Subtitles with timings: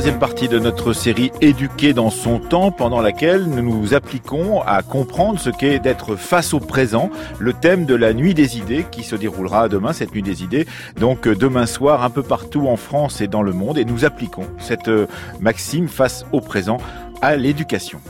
[0.00, 4.80] Troisième partie de notre série Éduquer dans son temps, pendant laquelle nous nous appliquons à
[4.80, 9.02] comprendre ce qu'est d'être face au présent, le thème de la nuit des idées qui
[9.02, 10.66] se déroulera demain, cette nuit des idées,
[10.98, 14.46] donc demain soir un peu partout en France et dans le monde, et nous appliquons
[14.58, 15.06] cette euh,
[15.38, 16.78] maxime face au présent
[17.20, 18.00] à l'éducation.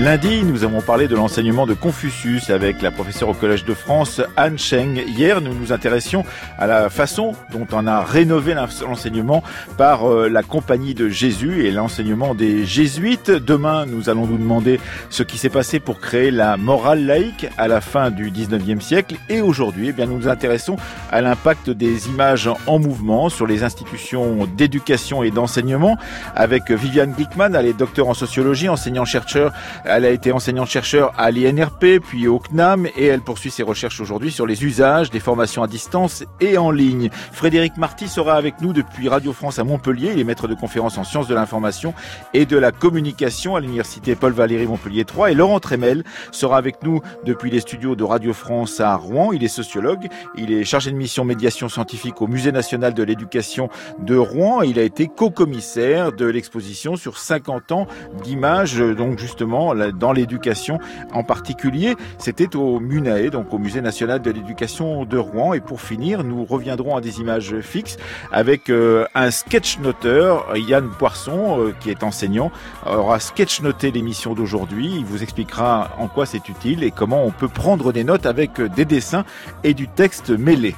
[0.00, 4.22] Lundi, nous avons parlé de l'enseignement de Confucius avec la professeure au Collège de France,
[4.34, 4.96] Anne Cheng.
[5.06, 6.24] Hier, nous nous intéressions
[6.58, 9.42] à la façon dont on a rénové l'enseignement
[9.76, 13.30] par euh, la compagnie de Jésus et l'enseignement des jésuites.
[13.30, 17.68] Demain, nous allons nous demander ce qui s'est passé pour créer la morale laïque à
[17.68, 19.16] la fin du 19e siècle.
[19.28, 20.76] Et aujourd'hui, eh bien, nous nous intéressons
[21.12, 25.98] à l'impact des images en mouvement sur les institutions d'éducation et d'enseignement
[26.34, 27.54] avec Viviane Glickman.
[27.54, 29.52] Elle est docteur en sociologie, enseignant-chercheur
[29.92, 34.30] elle a été enseignante-chercheur à l'INRP, puis au CNAM, et elle poursuit ses recherches aujourd'hui
[34.30, 37.10] sur les usages des formations à distance et en ligne.
[37.32, 40.12] Frédéric Marty sera avec nous depuis Radio France à Montpellier.
[40.14, 41.92] Il est maître de conférences en sciences de l'information
[42.34, 45.32] et de la communication à l'université Paul Valéry Montpellier 3.
[45.32, 49.32] Et Laurent Tremel sera avec nous depuis les studios de Radio France à Rouen.
[49.32, 50.08] Il est sociologue.
[50.36, 53.68] Il est chargé de mission médiation scientifique au Musée national de l'éducation
[53.98, 54.62] de Rouen.
[54.62, 57.86] Il a été co-commissaire de l'exposition sur 50 ans
[58.22, 60.78] d'images, donc justement dans l'éducation
[61.12, 61.96] en particulier.
[62.18, 65.54] C'était au MUNAE, donc au Musée national de l'éducation de Rouen.
[65.54, 67.96] Et pour finir, nous reviendrons à des images fixes
[68.32, 72.50] avec euh, un sketch-noteur, Yann Poisson, euh, qui est enseignant,
[72.86, 74.92] aura sketch-noté l'émission d'aujourd'hui.
[74.96, 78.60] Il vous expliquera en quoi c'est utile et comment on peut prendre des notes avec
[78.60, 79.24] des dessins
[79.64, 80.74] et du texte mêlé.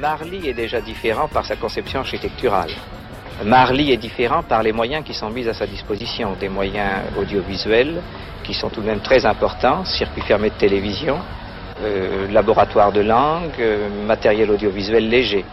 [0.00, 2.70] Marly est déjà différent par sa conception architecturale.
[3.44, 8.00] Marly est différent par les moyens qui sont mis à sa disposition, des moyens audiovisuels
[8.42, 11.18] qui sont tout de même très importants, circuit fermé de télévision,
[11.82, 15.44] euh, laboratoire de langue, euh, matériel audiovisuel léger.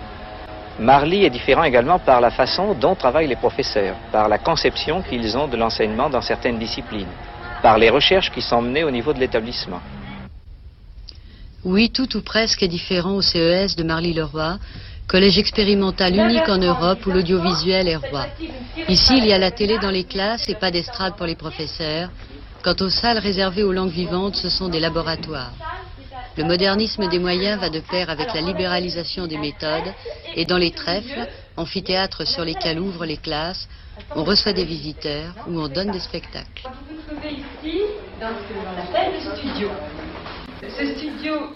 [0.80, 5.38] Marly est différent également par la façon dont travaillent les professeurs, par la conception qu'ils
[5.38, 7.12] ont de l'enseignement dans certaines disciplines,
[7.62, 9.82] par les recherches qui sont menées au niveau de l'établissement.
[11.66, 14.60] Oui, tout ou presque est différent au CES de Marly-le-Roi,
[15.08, 18.28] collège expérimental unique en Europe où l'audiovisuel est roi.
[18.88, 22.12] Ici, il y a la télé dans les classes et pas d'estrade pour les professeurs.
[22.62, 25.54] Quant aux salles réservées aux langues vivantes, ce sont des laboratoires.
[26.38, 29.92] Le modernisme des moyens va de pair avec la libéralisation des méthodes
[30.36, 31.26] et dans les trèfles,
[31.58, 33.68] amphithéâtres sur lesquels ouvrent les classes,
[34.14, 36.70] on reçoit des visiteurs ou on donne des spectacles.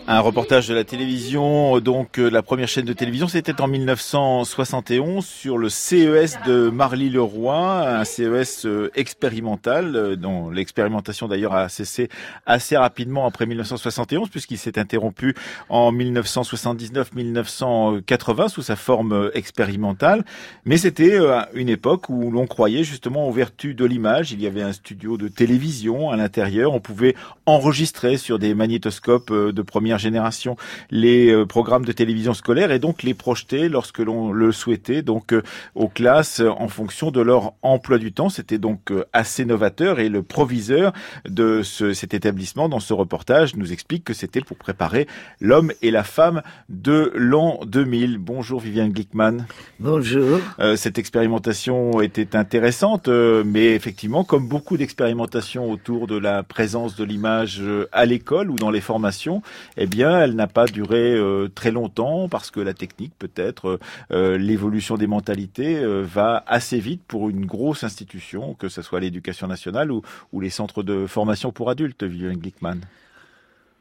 [0.08, 5.24] Un reportage de la télévision, donc euh, la première chaîne de télévision, c'était en 1971
[5.26, 12.10] sur le CES de Marly-le-Roi, un CES euh, expérimental, euh, dont l'expérimentation d'ailleurs a cessé
[12.46, 15.36] assez rapidement après 1971, puisqu'il s'est interrompu
[15.70, 20.26] en 1979-1980 sous sa forme expérimentale.
[20.66, 21.20] Mais c'était
[21.54, 24.32] une époque où l'on croyait justement aux vertus de l'image.
[24.32, 27.14] Il y avait un studio de télévision à l'intérieur, on pouvait
[27.46, 30.56] enregistrer sur des magnétoscopes euh, de première génération
[30.92, 35.34] les euh, programmes de télévision scolaire et donc les projeter lorsque l'on le souhaitait donc
[35.34, 35.42] euh,
[35.76, 38.30] aux classes en fonction de leur emploi du temps.
[38.30, 40.94] C'était donc assez novateur et le proviseur
[41.28, 45.08] de ce, cet établissement dans ce reportage nous explique que c'était pour préparer
[45.42, 48.18] l'homme et la femme de l'an 2000.
[48.18, 49.46] Bonjour Viviane Glickman.
[49.80, 50.40] Bonjour.
[50.76, 57.62] cette expérimentation était intéressante, mais effectivement, comme beaucoup d'expérimentations autour de la présence de l'image
[57.92, 59.42] à l'école ou dans les formation,
[59.78, 63.80] eh bien, elle n'a pas duré euh, très longtemps parce que la technique, peut-être, euh,
[64.12, 69.48] euh, l'évolution des mentalités va assez vite pour une grosse institution, que ce soit l'éducation
[69.48, 70.02] nationale ou,
[70.40, 72.78] les centres de formation pour adultes, Vivian Glickman.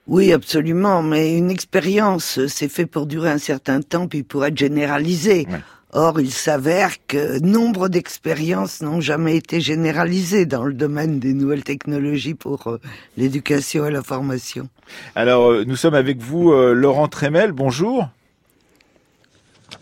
[0.06, 4.56] Oui, absolument, mais une expérience, c'est fait pour durer un certain temps, puis pour être
[4.56, 5.46] généralisé.
[5.92, 11.64] Or, il s'avère que nombre d'expériences n'ont jamais été généralisées dans le domaine des nouvelles
[11.64, 12.80] technologies pour euh,
[13.16, 14.68] l'éducation et la formation.
[15.14, 17.52] Alors, euh, nous sommes avec vous, euh, Laurent Tremel.
[17.52, 18.08] Bonjour.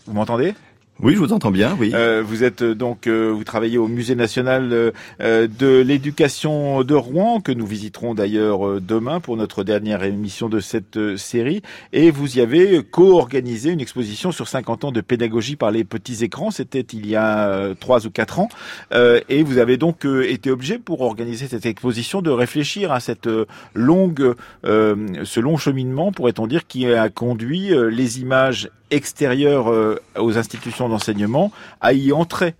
[0.05, 0.55] Vous m'entendez?
[0.99, 1.77] Oui, je vous entends bien.
[1.79, 1.91] Oui.
[1.93, 7.39] Euh, vous êtes euh, donc, euh, vous travaillez au Musée national de l'éducation de Rouen,
[7.39, 11.61] que nous visiterons d'ailleurs demain pour notre dernière émission de cette série.
[11.93, 16.23] Et vous y avez co-organisé une exposition sur 50 ans de pédagogie par les petits
[16.23, 16.51] écrans.
[16.51, 18.49] C'était il y a trois ou quatre ans.
[18.91, 23.29] et vous avez donc été obligé pour organiser cette exposition de réfléchir à cette
[23.73, 31.51] longue, ce long cheminement, pourrait-on dire, qui a conduit les images extérieures aux institutions d'enseignement
[31.81, 32.55] à y entrer.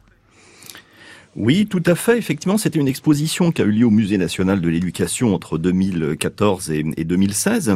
[1.35, 2.17] Oui, tout à fait.
[2.17, 6.71] Effectivement, c'était une exposition qui a eu lieu au Musée national de l'éducation entre 2014
[6.71, 7.75] et 2016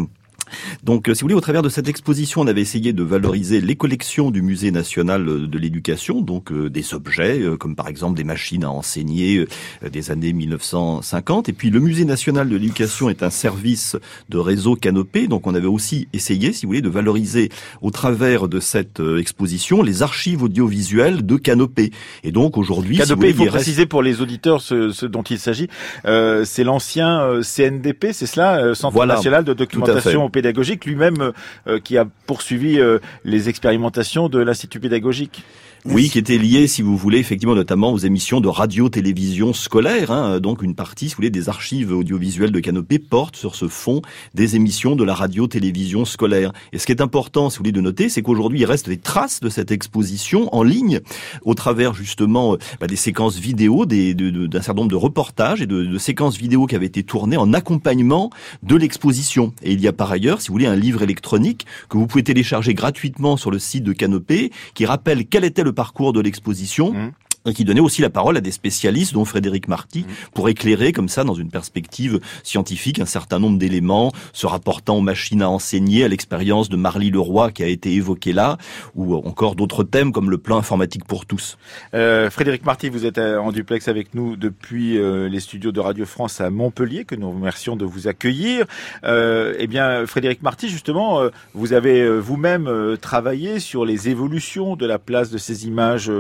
[0.83, 3.61] donc, euh, si vous voulez, au travers de cette exposition, on avait essayé de valoriser
[3.61, 8.17] les collections du Musée national de l'éducation, donc euh, des objets, euh, comme par exemple
[8.17, 9.45] des machines à enseigner
[9.89, 11.49] des années 1950.
[11.49, 13.97] Et puis, le Musée national de l'éducation est un service
[14.29, 17.49] de réseau canopé, donc on avait aussi essayé, si vous voulez, de valoriser
[17.81, 21.91] au travers de cette exposition les archives audiovisuelles de Canopé.
[22.23, 25.67] Et donc, aujourd'hui, Canopé, il faut préciser pour les auditeurs ce, dont il s'agit,
[26.03, 31.33] c'est l'ancien CNDP, c'est cela, Centre national de documentation pédagogique, lui-même
[31.67, 35.43] euh, qui a poursuivi euh, les expérimentations de l'Institut pédagogique.
[35.85, 40.11] Oui, qui était lié, si vous voulez, effectivement, notamment aux émissions de radio-télévision scolaire.
[40.11, 40.39] Hein.
[40.39, 44.03] donc une partie, si vous voulez, des archives audiovisuelles de Canopée porte sur ce fond
[44.35, 46.53] des émissions de la radio-télévision scolaire.
[46.71, 48.99] Et ce qui est important, si vous voulez, de noter, c'est qu'aujourd'hui, il reste des
[48.99, 50.99] traces de cette exposition en ligne,
[51.45, 55.83] au travers justement bah, des séquences vidéo, d'un de, certain nombre de reportages et de,
[55.83, 58.29] de séquences vidéo qui avaient été tournées en accompagnement
[58.61, 59.51] de l'exposition.
[59.63, 62.23] Et il y a par ailleurs, si vous voulez, un livre électronique que vous pouvez
[62.23, 66.93] télécharger gratuitement sur le site de Canopée, qui rappelle quel était le parcours de l'exposition.
[66.93, 67.11] Mmh
[67.55, 70.13] qui donnait aussi la parole à des spécialistes, dont Frédéric Marty, mmh.
[70.33, 75.01] pour éclairer comme ça, dans une perspective scientifique, un certain nombre d'éléments se rapportant aux
[75.01, 78.57] machines à enseigner, à l'expérience de Marly Leroy qui a été évoquée là,
[78.95, 81.57] ou encore d'autres thèmes comme le plan informatique pour tous.
[81.93, 85.79] Euh, Frédéric Marty, vous êtes euh, en duplex avec nous depuis euh, les studios de
[85.79, 88.65] Radio France à Montpellier, que nous remercions de vous accueillir.
[89.03, 94.85] Euh, eh bien, Frédéric Marty, justement, euh, vous avez vous-même travaillé sur les évolutions de
[94.85, 96.11] la place de ces images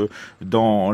[0.41, 0.91] dans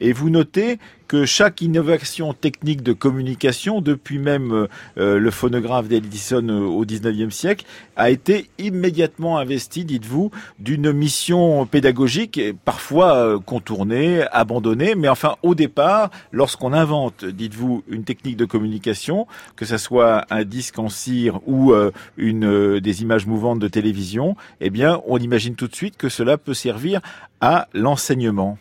[0.00, 0.78] et vous notez
[1.08, 4.68] que chaque innovation technique de communication, depuis même
[4.98, 7.64] euh, le phonographe d'Edison euh, au 19e siècle,
[7.96, 15.54] a été immédiatement investi, dites-vous, d'une mission pédagogique, parfois euh, contournée, abandonnée, mais enfin au
[15.54, 19.26] départ, lorsqu'on invente, dites-vous, une technique de communication,
[19.56, 21.72] que ce soit un disque en cire ou
[22.18, 26.54] des images mouvantes de télévision, eh bien, on imagine tout de suite que cela peut
[26.54, 27.00] servir
[27.40, 28.58] à l'enseignement.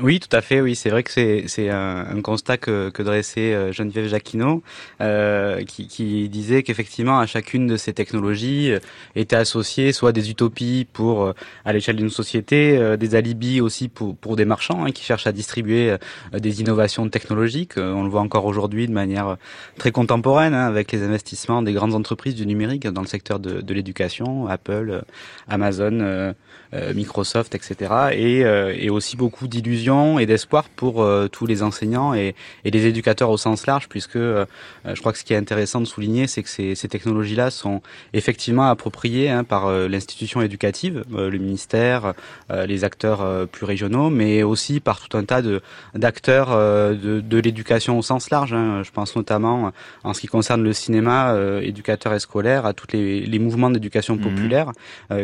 [0.00, 0.60] Oui, tout à fait.
[0.60, 4.62] Oui, c'est vrai que c'est un, un, constat que, que dressait euh, Geneviève Jacquinot,
[5.00, 8.78] euh, qui, qui disait qu'effectivement à chacune de ces technologies euh,
[9.16, 11.32] étaient associées soit des utopies pour euh,
[11.64, 15.32] à l'échelle d'une société, des alibis aussi pour pour des marchands hein, qui cherchent à
[15.32, 15.96] distribuer
[16.32, 17.72] des innovations technologiques.
[17.76, 19.36] on le voit encore aujourd'hui de manière
[19.78, 23.60] très contemporaine hein, avec les investissements des grandes entreprises du numérique dans le secteur de,
[23.62, 25.02] de l'éducation, Apple,
[25.48, 26.34] Amazon.
[26.74, 28.10] Euh, Microsoft, etc.
[28.12, 29.87] Et, euh, et aussi beaucoup d'illusions
[30.18, 34.18] et d'espoir pour euh, tous les enseignants et, et, les éducateurs au sens large, puisque
[34.18, 37.82] je crois que ce qui est intéressant de souligner, c'est que ces, ces technologies-là sont
[38.12, 42.14] effectivement appropriées hein, par l'institution éducative, le ministère,
[42.50, 45.60] les acteurs plus régionaux, mais aussi par tout un tas de
[45.94, 48.52] d'acteurs de, de l'éducation au sens large.
[48.52, 48.82] Hein.
[48.84, 49.72] Je pense notamment
[50.04, 54.16] en ce qui concerne le cinéma, éducateur et scolaire, à tous les, les mouvements d'éducation
[54.16, 54.22] mhm.
[54.22, 54.72] populaire,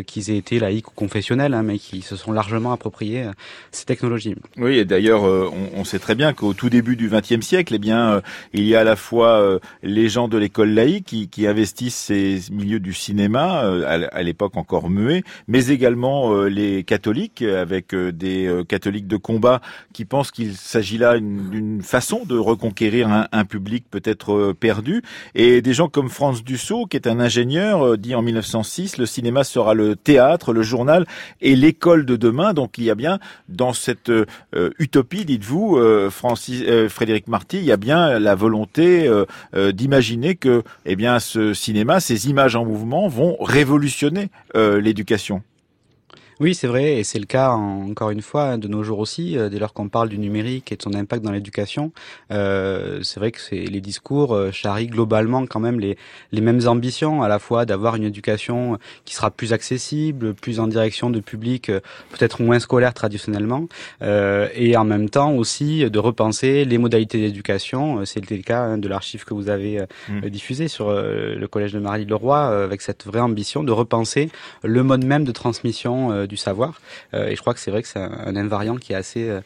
[0.06, 3.32] qu'ils aient été laïcs ou confessionnels Hein, mais qui se sont largement appropriés euh,
[3.70, 4.34] ces technologies.
[4.56, 7.78] Oui, et d'ailleurs, euh, on, sait très bien qu'au tout début du XXe siècle, eh
[7.78, 8.20] bien, euh,
[8.52, 12.80] il y a à la fois les gens de l'école laïque qui, investissent ces milieux
[12.80, 19.60] du cinéma, à, l'époque encore muet, mais également les catholiques, avec des catholiques de combat
[19.92, 25.02] qui pensent qu'il s'agit là d'une façon de reconquérir un, un public peut-être perdu,
[25.34, 29.44] et des gens comme Franz Dussault, qui est un ingénieur, dit en 1906, le cinéma
[29.44, 31.06] sera le théâtre, le journal
[31.40, 32.54] et l'école de demain.
[32.54, 33.18] Donc il y a bien
[33.48, 34.26] dans cette euh,
[34.78, 39.10] utopie, dites-vous, euh, Francis, euh, Frédéric Marty, il y a bien la volonté
[39.54, 45.42] d'imaginer que, eh bien, ce cinéma, ces images en mouvement vont révolutionner l'éducation.
[46.40, 49.38] Oui, c'est vrai, et c'est le cas encore une fois de nos jours aussi.
[49.38, 51.92] Euh, dès lors qu'on parle du numérique et de son impact dans l'éducation,
[52.32, 55.96] euh, c'est vrai que c'est les discours euh, charrient globalement quand même les
[56.32, 60.66] les mêmes ambitions, à la fois d'avoir une éducation qui sera plus accessible, plus en
[60.66, 61.70] direction de publics
[62.10, 63.68] peut-être moins scolaires traditionnellement,
[64.02, 68.04] et en même temps aussi de repenser les modalités d'éducation.
[68.04, 70.20] C'était le cas hein, de l'archive que vous avez mmh.
[70.28, 74.30] diffusé sur le collège de Marie-Leroy, avec cette vraie ambition de repenser
[74.62, 76.80] le mode même de transmission du savoir.
[77.12, 79.40] et je crois que c'est vrai que c'est un, invariant qui est assez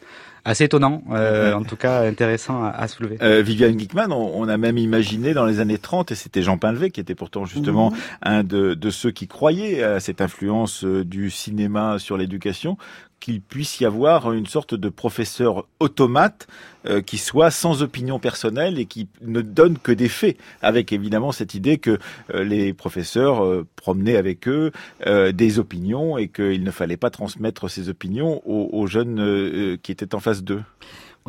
[0.45, 3.17] assez étonnant, euh, en tout cas intéressant à, soulever.
[3.21, 6.91] Euh, Viviane Gickman, on, a même imaginé dans les années 30, et c'était Jean Pinlevé
[6.91, 7.97] qui était pourtant justement mhm.
[8.21, 12.77] un de, de, ceux qui croyaient à cette influence euh, du cinéma sur l'éducation,
[13.19, 16.47] qu'il puisse y avoir une sorte de professeur automate
[16.85, 21.33] euh, qui soit sans opinion personnelle et qui ne donne que des faits, avec évidemment
[21.33, 21.99] cette idée que
[22.33, 24.71] euh, les professeurs euh, promenaient avec eux
[25.33, 30.13] des opinions et qu'il ne fallait pas transmettre ces opinions aux, aux jeunes qui étaient
[30.13, 30.63] en face d'eux.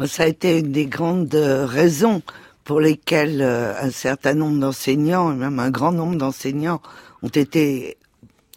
[0.06, 2.22] Ça a été une des grandes raisons
[2.64, 6.80] pour lesquelles un certain nombre d'enseignants, et même un grand nombre d'enseignants,
[7.22, 7.98] ont été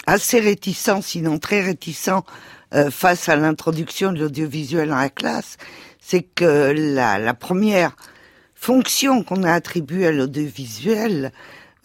[0.05, 2.23] assez réticents, sinon très réticents,
[2.73, 5.57] euh, face à l'introduction de l'audiovisuel dans la classe,
[5.99, 7.95] c'est que la, la, première
[8.55, 11.31] fonction qu'on a attribuée à l'audiovisuel,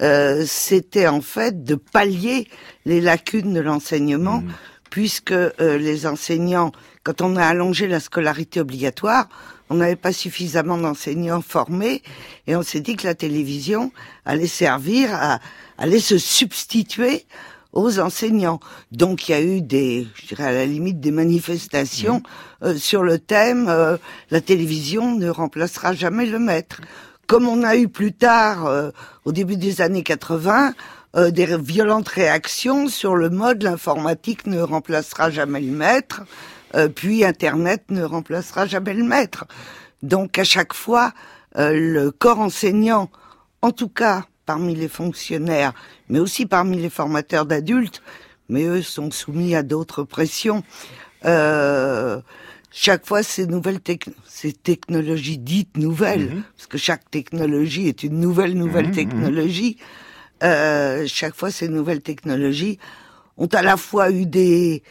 [0.01, 2.49] euh, c'était en fait de pallier
[2.87, 4.53] les lacunes de l'enseignement, mmh.
[4.91, 6.73] Puisque euh, les enseignants,
[7.05, 9.29] quand on a allongé la scolarité obligatoire,
[9.71, 12.03] on n'avait pas suffisamment d'enseignants formés,
[12.47, 13.93] et on s'est dit que la télévision
[14.25, 15.41] allait servir à
[15.79, 17.25] allait se substituer
[17.73, 18.61] aux enseignants.
[18.93, 22.65] Donc il y a eu des, je dirais à la limite des manifestations mmh.
[22.65, 23.97] euh, sur le thème euh,
[24.31, 26.81] la télévision ne remplacera jamais le maître.
[27.27, 28.91] Comme on a eu plus tard, euh,
[29.25, 30.73] au début des années 80,
[31.15, 36.23] des violentes réactions sur le mode l'informatique ne remplacera jamais le maître,
[36.95, 39.47] puis Internet ne remplacera jamais le maître.
[40.03, 41.13] Donc à chaque fois,
[41.57, 43.11] le corps enseignant,
[43.63, 45.75] en tout cas parmi les fonctionnaires,
[46.09, 48.03] mais aussi parmi les formateurs d'adultes,
[48.49, 50.65] mais eux sont soumis à d'autres pressions.
[51.27, 52.19] Euh,
[52.71, 53.81] chaque fois, ces nouvelles
[54.27, 56.43] ces technologies dites nouvelles, mhm.
[56.57, 58.97] parce que chaque technologie est une nouvelle nouvelle mhm, mhm.
[58.97, 59.77] technologie.
[60.43, 62.79] Euh, chaque fois, ces nouvelles technologies
[63.37, 64.83] ont à la fois eu des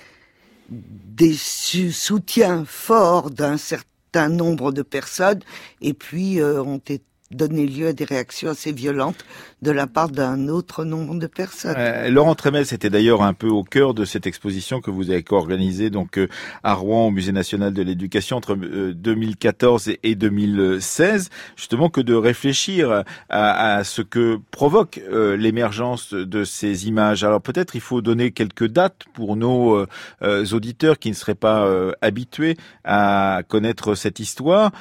[0.69, 5.39] des soutiens forts d'un certain nombre de personnes,
[5.81, 9.25] et puis euh, ont été donné lieu à des réactions assez violentes
[9.61, 11.75] de la part d'un autre nombre de personnes.
[11.77, 15.23] Euh, Laurent Tremel, c'était d'ailleurs un peu au cœur de cette exposition que vous avez
[15.23, 16.27] co-organisée donc euh,
[16.63, 22.13] à Rouen au Musée national de l'éducation entre 2014 euh, et 2016, justement que de
[22.13, 27.23] réfléchir à ce que provoque l'émergence de ces images.
[27.23, 29.85] Alors peut-être il faut donner quelques dates pour nos
[30.21, 31.67] auditeurs qui ne seraient pas
[32.01, 34.71] habitués à connaître cette histoire.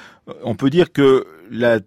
[0.43, 1.81] On peut dire que la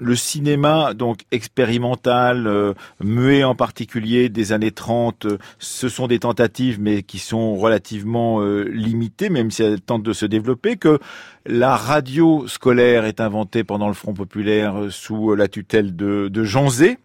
[0.00, 2.72] le cinéma donc expérimental, euh,
[3.04, 8.40] muet en particulier des années 30, euh, ce sont des tentatives mais qui sont relativement
[8.40, 10.98] euh, limitées, même si elles tentent de se développer, que
[11.46, 16.70] la radio scolaire est inventée pendant le Front populaire sous la tutelle de, de Jean
[16.70, 16.98] Zé,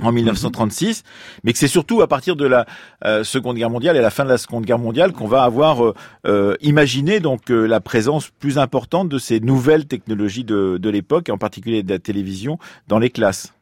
[0.00, 1.02] en 1936,
[1.44, 2.66] mais que c'est surtout à partir de la
[3.04, 5.84] euh, Seconde Guerre mondiale et la fin de la Seconde Guerre mondiale qu'on va avoir
[5.84, 5.94] euh,
[6.26, 11.38] euh, imaginé donc la présence plus importante de ces nouvelles technologies de, de l'époque, en
[11.38, 12.58] particulier de la télévision,
[12.88, 13.52] dans les classes.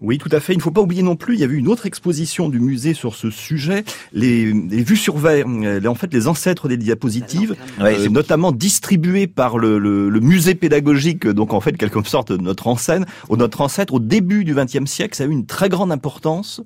[0.00, 0.52] Oui, tout à fait.
[0.52, 2.94] Il ne faut pas oublier non plus, il y avait une autre exposition du musée
[2.94, 8.52] sur ce sujet, les, vues sur verre, en fait les ancêtres des diapositives, euh, notamment
[8.52, 9.78] distribuées par le,
[10.20, 14.54] musée pédagogique, donc en fait quelque sorte notre enseigne, ou notre ancêtre au début du
[14.54, 16.60] XXe siècle, ça a eu une très grande importance.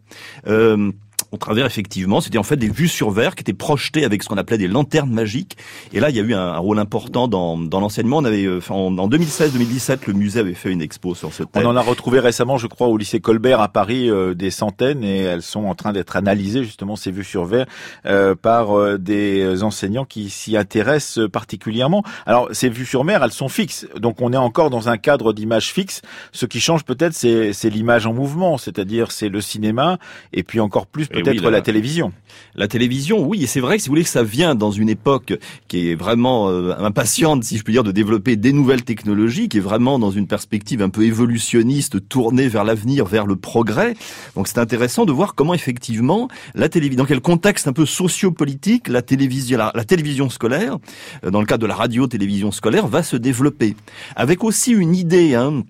[0.47, 0.91] Euh,
[1.31, 4.29] au travers effectivement, c'était en fait des vues sur verre qui étaient projetées avec ce
[4.29, 5.57] qu'on appelait des lanternes magiques.
[5.93, 8.19] Et là, il y a eu un, rôle important dans, dans l'enseignement.
[8.19, 11.65] On avait, euh, en, 2016-2017, le musée avait fait une expo sur ce thème.
[11.65, 15.05] On en a retrouvé récemment, je crois, au lycée Colbert à Paris, euh, des centaines,
[15.05, 17.67] et elles sont en train d'être analysées justement ces vues sur verre
[18.07, 22.03] euh, par des enseignants qui s'y intéressent particulièrement.
[22.27, 25.33] Alors, ces vues sur mer, elles sont fixes, donc on est encore dans un cadre
[25.33, 26.01] d'image fixe.
[26.33, 29.99] Ce qui change peut-être, c'est l'image en mouvement, c'est-à-dire c'est le cinéma,
[30.33, 32.13] et puis encore plus peut-être la, télévision.
[32.55, 34.89] La télévision, oui, et c'est vrai que si vous voulez que ça vient dans une
[34.89, 35.35] époque
[35.69, 39.59] qui est vraiment euh, impatiente, si je puis dire, de développer des nouvelles technologies, qui
[39.59, 43.95] est vraiment dans une perspective un peu évolutionniste, tournée vers l'avenir, vers le progrès.
[44.35, 48.89] Donc c'est intéressant de voir comment effectivement la télévision, dans quel contexte un peu sociopolitique
[48.89, 50.79] la télévision, la, la télévision scolaire,
[51.25, 53.77] euh, dans le cadre de la radio-télévision scolaire, va se développer,
[54.17, 55.35] avec aussi une idée.
[55.35, 55.65] Hein,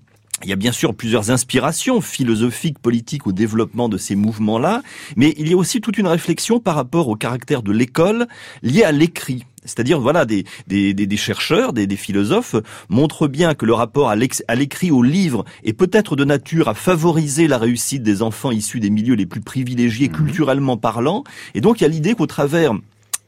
[0.45, 4.83] il y a bien sûr plusieurs inspirations philosophiques, politiques au développement de ces mouvements-là,
[5.16, 8.28] mais il y a aussi toute une réflexion par rapport au caractère de l'école
[8.62, 9.45] lié à l'écrit.
[9.64, 12.57] C'est-à-dire, voilà, des, des, des chercheurs, des, des, philosophes
[12.88, 17.49] montrent bien que le rapport à l'écrit, au livre, est peut-être de nature à favoriser
[17.49, 20.12] la réussite des enfants issus des milieux les plus privilégiés, mmh.
[20.12, 21.25] culturellement parlant.
[21.54, 22.73] Et donc, il y a l'idée qu'au travers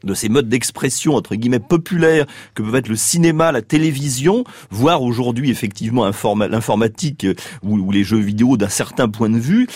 [0.03, 5.01] de ces modes d'expression entre guillemets populaires que peuvent être le cinéma, la télévision, voire
[5.01, 9.67] aujourd'hui effectivement l'informatique euh, ou, les jeux vidéo d'un certain point de vue,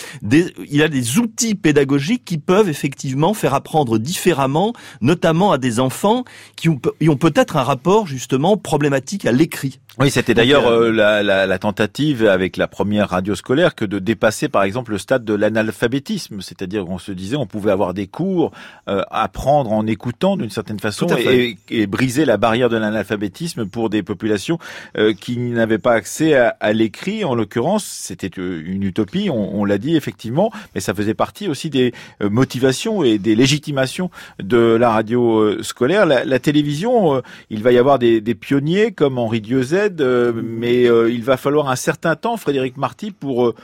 [0.70, 6.24] il a des outils pédagogiques qui peuvent effectivement faire apprendre différemment, notamment à des enfants
[6.56, 9.80] qui ont peut-être un rapport justement problématique à l'écrit.
[9.98, 13.98] Oui, c'était d'ailleurs euh, la, la, la, tentative avec la première radio scolaire que de
[13.98, 18.06] dépasser par exemple le stade de l'analphabétisme, c'est-à-dire qu'on se disait on pouvait avoir des
[18.06, 18.52] cours,
[18.90, 23.88] euh, apprendre en écoutant d'une certaine façon et, et, briser la barrière de l'analphabétisme pour
[23.88, 24.58] des populations
[24.98, 27.24] euh, qui n'avaient pas accès à, à l'écrit.
[27.24, 31.70] En l'occurrence, c'était une utopie, on, on l'a dit effectivement, mais ça faisait partie aussi
[31.70, 34.10] des motivations et des légitimations
[34.42, 36.04] de la radio scolaire.
[36.04, 40.88] La, la télévision, il va y avoir des, des pionniers comme Henri Dieuze euh, mais
[40.88, 43.54] euh, il va falloir un certain temps, Frédéric Marty, pour euh,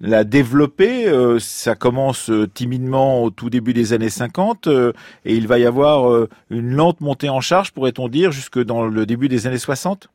[0.00, 1.06] la développer.
[1.38, 6.74] ça commence timidement au tout début des années 50 et il va y avoir une
[6.74, 10.08] lente montée en charge, pourrait-on dire, jusque dans le début des années 60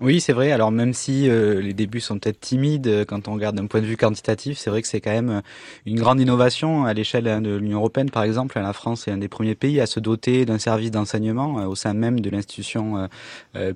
[0.00, 0.50] oui, c'est vrai.
[0.50, 3.82] Alors même si euh, les débuts sont peut-être timides, euh, quand on regarde d'un point
[3.82, 5.40] de vue quantitatif, c'est vrai que c'est quand même euh,
[5.84, 8.58] une grande innovation à l'échelle hein, de l'Union européenne, par exemple.
[8.58, 11.92] La France est un des premiers pays à se doter d'un service d'enseignement au sein
[11.92, 13.08] même de l'institution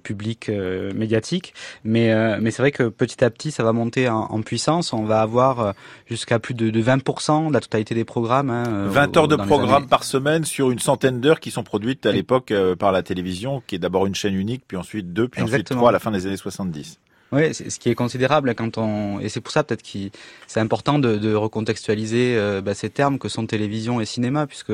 [0.02, 0.50] publique
[0.94, 1.54] médiatique.
[1.84, 4.92] Mais, mais c'est vrai que petit à petit, ça va monter en, puissance.
[4.92, 5.74] On va avoir
[6.06, 8.50] jusqu'à plus de, de 20% de la totalité des programmes.
[8.50, 12.12] Hein, 20 heures de programmes par semaine sur une centaine d'heures qui sont produites à
[12.12, 15.68] l'époque par la télévision, qui est d'abord une chaîne unique, puis ensuite deux, puis ensuite
[15.68, 16.98] trois à la fin des années 70.
[17.34, 19.98] Oui, ce qui est considérable quand on et c'est pour ça peut-être que
[20.46, 24.72] c'est important de, de recontextualiser euh, bah, ces termes que sont télévision et cinéma, puisque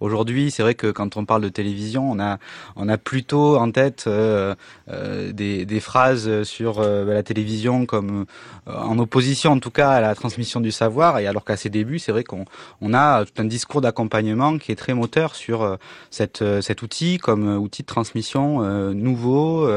[0.00, 2.38] aujourd'hui c'est vrai que quand on parle de télévision, on a
[2.74, 4.56] on a plutôt en tête euh,
[4.90, 8.26] euh, des, des, phrases sur bah, la télévision comme
[8.66, 12.00] en opposition en tout cas à la transmission du savoir, et alors qu'à ses débuts
[12.00, 12.44] c'est vrai qu'on
[12.80, 15.78] on a tout un discours d'accompagnement qui est très moteur sur
[16.10, 18.62] cette cet outil comme outil de transmission
[18.94, 19.70] nouveau,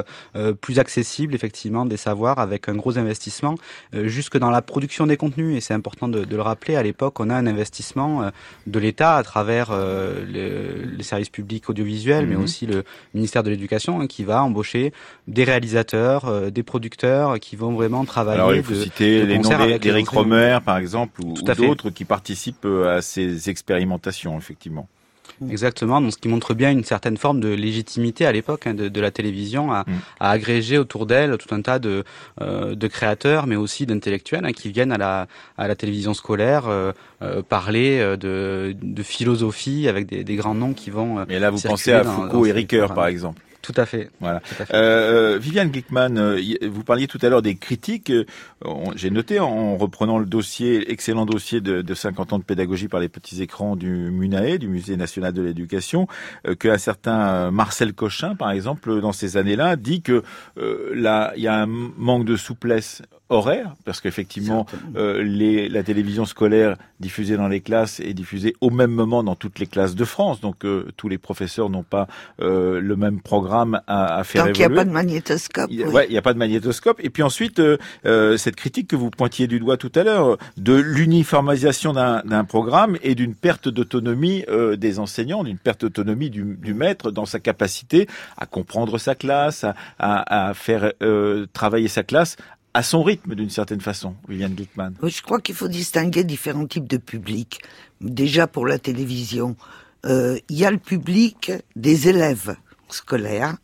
[0.61, 3.55] plus accessible effectivement des savoirs avec un gros investissement
[3.93, 5.57] euh, jusque dans la production des contenus.
[5.57, 6.75] Et c'est important de, le rappeler.
[6.75, 8.29] À l'époque, on a un investissement euh,
[8.67, 10.25] de l'État à travers euh,
[10.97, 12.43] les services publics audiovisuels, mais mhm.
[12.43, 14.93] aussi le ministère de l'Éducation, hein, qui va embaucher
[15.27, 18.39] des réalisateurs, des producteurs, qui vont vraiment travailler.
[18.39, 23.01] Alors il faut citer les noms d'Éric Romer, par exemple, ou d'autres qui participent à
[23.01, 24.87] ces expérimentations, effectivement.
[25.41, 25.51] Mm.
[25.51, 28.87] Exactement, donc ce qui montre bien une certaine forme de légitimité à l'époque hein, de,
[28.89, 29.91] de, la télévision à, mm.
[30.19, 32.03] à agréger autour d'elle tout un tas de,
[32.41, 36.67] euh, de créateurs, mais aussi d'intellectuels hein, qui viennent à la, à la télévision scolaire
[36.67, 41.25] euh, euh parler euh, de, de philosophie avec des, des, grands noms qui vont.
[41.29, 43.41] Et là, vous pensez à Foucault et Ricoeur, par exemple.
[43.63, 44.11] Tout à fait.
[44.19, 44.41] Voilà.
[44.73, 46.37] Euh, Viviane Glickman, euh,
[46.69, 48.09] vous parliez tout à l'heure des critiques.
[48.09, 48.25] Euh,
[48.97, 52.99] j'ai noté en reprenant le dossier, excellent dossier de, de, 50 ans de pédagogie par
[52.99, 56.09] les petits écrans du MUNAE, du Musée national de l'éducation,
[56.45, 60.23] euh, qu'un certain Marcel Cochin, par exemple, dans ces années-là, dit que
[60.57, 65.23] là, il y a un manque de souplesse horaire, parce qu'effectivement, euh,
[65.69, 69.65] la télévision scolaire diffusée dans les classes est diffusée au même moment dans toutes les
[69.65, 70.41] classes de France.
[70.41, 72.07] Donc euh, tous les professeurs n'ont pas
[72.41, 75.69] euh, le même programme à, à faire Donc il n'y a pas de magnétoscope.
[75.71, 76.99] Il n'y a pas de magnétoscope.
[77.03, 77.61] Et puis ensuite,
[78.03, 83.15] cette critique que vous pointiez du doigt tout à l'heure, de l'uniformisation d'un programme et
[83.15, 84.43] d'une perte d'autonomie
[84.77, 88.07] des enseignants, d'une perte d'autonomie du, du, maître dans sa capacité
[88.37, 90.91] à comprendre sa classe, à, à, à faire
[91.53, 92.35] travailler sa classe
[92.73, 94.93] à son rythme d'une certaine façon, Viviane Glickman.
[95.03, 97.61] Je crois qu'il faut distinguer différents types de publics.
[98.01, 99.55] Déjà pour la télévision,
[100.05, 102.55] euh, il y a le public des élèves
[102.89, 103.55] scolaires,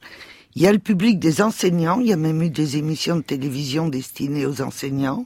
[0.56, 3.22] il y a le public des enseignants, il y a même eu des émissions de
[3.22, 5.26] télévision destinées aux enseignants.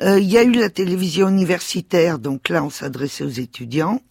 [0.00, 4.02] Euh, il y a eu la télévision universitaire, donc là on s'adressait aux étudiants.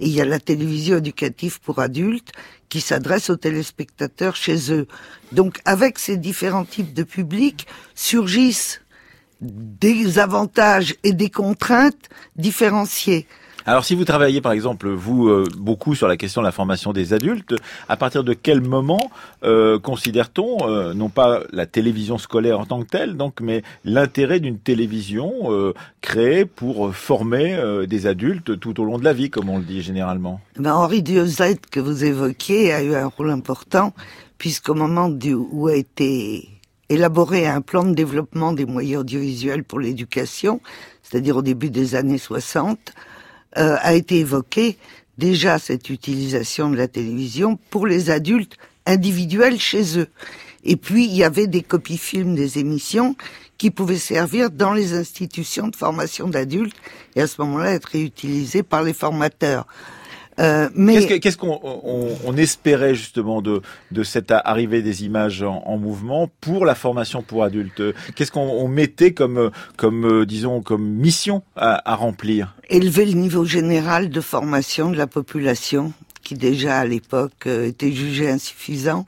[0.00, 2.32] Et il y a la télévision éducative pour adultes
[2.72, 4.88] qui s'adresse aux téléspectateurs chez eux.
[5.30, 8.80] Donc avec ces différents types de publics surgissent
[9.42, 13.26] des avantages et des contraintes différenciées.
[13.64, 16.92] Alors si vous travaillez par exemple, vous, euh, beaucoup sur la question de la formation
[16.92, 17.54] des adultes,
[17.88, 19.10] à partir de quel moment
[19.44, 24.40] euh, considère-t-on, euh, non pas la télévision scolaire en tant que telle, donc, mais l'intérêt
[24.40, 25.32] d'une télévision
[26.00, 29.82] créée pour former des adultes tout au long de la vie, comme on le dit
[29.82, 30.40] généralement?
[30.58, 33.92] Ben, Henri Dieuset, que vous évoquiez, a eu un rôle important,
[34.38, 35.10] puisqu'au moment
[35.52, 36.48] où a été
[36.88, 40.60] élaboré un plan de développement des moyens audiovisuels pour l'éducation,
[41.02, 42.92] c'est-à-dire au début des années 60,
[43.56, 44.78] euh, a été évoqué
[45.18, 50.08] déjà cette utilisation de la télévision pour les adultes individuels chez eux.
[50.64, 53.16] Et puis, il y avait des copies films des émissions
[53.58, 56.76] qui pouvaient servir dans les institutions de formation d'adultes
[57.14, 59.66] et à ce moment-là être réutilisées par les formateurs.
[60.40, 66.30] Euh, mais qu'est-ce qu'on on, espérait justement de de cette arrivée des images en, mouvement
[66.40, 67.82] pour la formation pour adultes?
[68.14, 72.56] Qu'est-ce qu'on mettait comme comme euh, disons comme mission à, remplir?
[72.70, 75.92] Élever le niveau général de formation de la population
[76.22, 79.06] qui déjà à l'époque euh, était jugé insuffisant.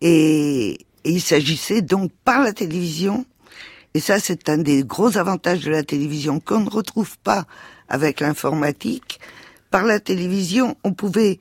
[0.00, 0.72] Et,
[1.04, 3.24] et il s'agissait donc par la télévision.
[3.94, 7.46] Et ça c'est un des gros avantages de la télévision qu'on ne retrouve pas
[7.88, 9.18] avec l'informatique
[9.70, 11.38] par la télévision, on pouvait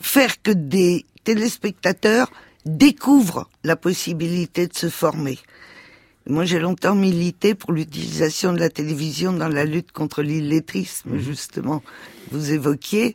[0.00, 2.30] faire que des téléspectateurs
[2.64, 5.38] découvrent la possibilité de se former.
[6.28, 11.18] Moi, j'ai longtemps milité pour l'utilisation de la télévision dans la lutte contre l'illettrisme, mmh.
[11.18, 11.82] justement,
[12.32, 13.12] vous évoquiez,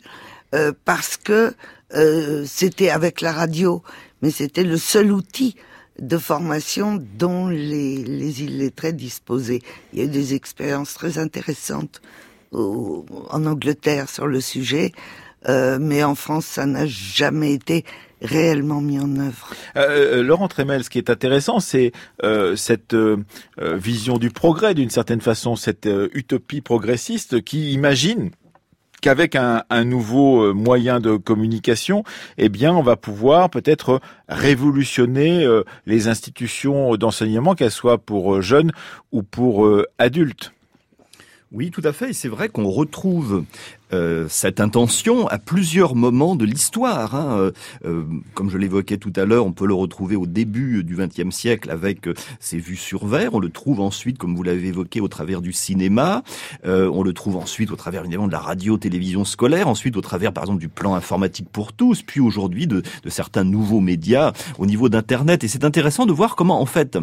[0.56, 1.54] euh, parce que
[1.94, 3.84] euh, c'était avec la radio,
[4.22, 5.56] mais c'était le seul outil
[6.00, 9.62] de formation dont les, les illettrés disposaient.
[9.92, 12.02] Il y a eu des expériences très intéressantes
[12.54, 14.92] en Angleterre sur le sujet,
[15.48, 17.86] euh, mais en France, ça n'a jamais été
[18.22, 19.54] réellement mis en œuvre.
[19.76, 21.92] Euh, euh Laurent Tremel, ce qui est intéressant, c'est
[22.24, 23.18] euh, cette euh,
[23.58, 28.30] vision du progrès, d'une certaine façon, cette utopie progressiste qui imagine
[29.02, 32.04] qu'avec un, un, nouveau moyen de communication,
[32.38, 35.48] eh bien, on va pouvoir peut-être révolutionner
[35.88, 38.72] les institutions d'enseignement, qu'elles soient pour jeunes
[39.12, 40.54] ou pour adultes.
[41.54, 42.12] Oui, tout à fait.
[42.12, 43.44] Et c'est vrai qu'on retrouve
[43.92, 47.14] euh, cette intention à plusieurs moments de l'histoire.
[47.14, 47.38] Hein.
[47.38, 47.52] Euh,
[47.84, 48.04] euh,
[48.36, 51.70] comme je l'évoquais tout à l'heure, on peut le retrouver au début du XXe siècle
[51.70, 52.08] avec
[52.40, 53.34] ses vues sur verre.
[53.34, 56.24] On le trouve ensuite, comme vous l'avez évoqué, au travers du cinéma.
[56.64, 59.68] on le trouve ensuite au travers évidemment de la radio-télévision scolaire.
[59.68, 62.02] Ensuite, au travers, par exemple, du plan informatique pour tous.
[62.02, 65.44] Puis aujourd'hui, de, de certains nouveaux médias au niveau d'Internet.
[65.44, 66.98] Et c'est intéressant de voir comment, en fait,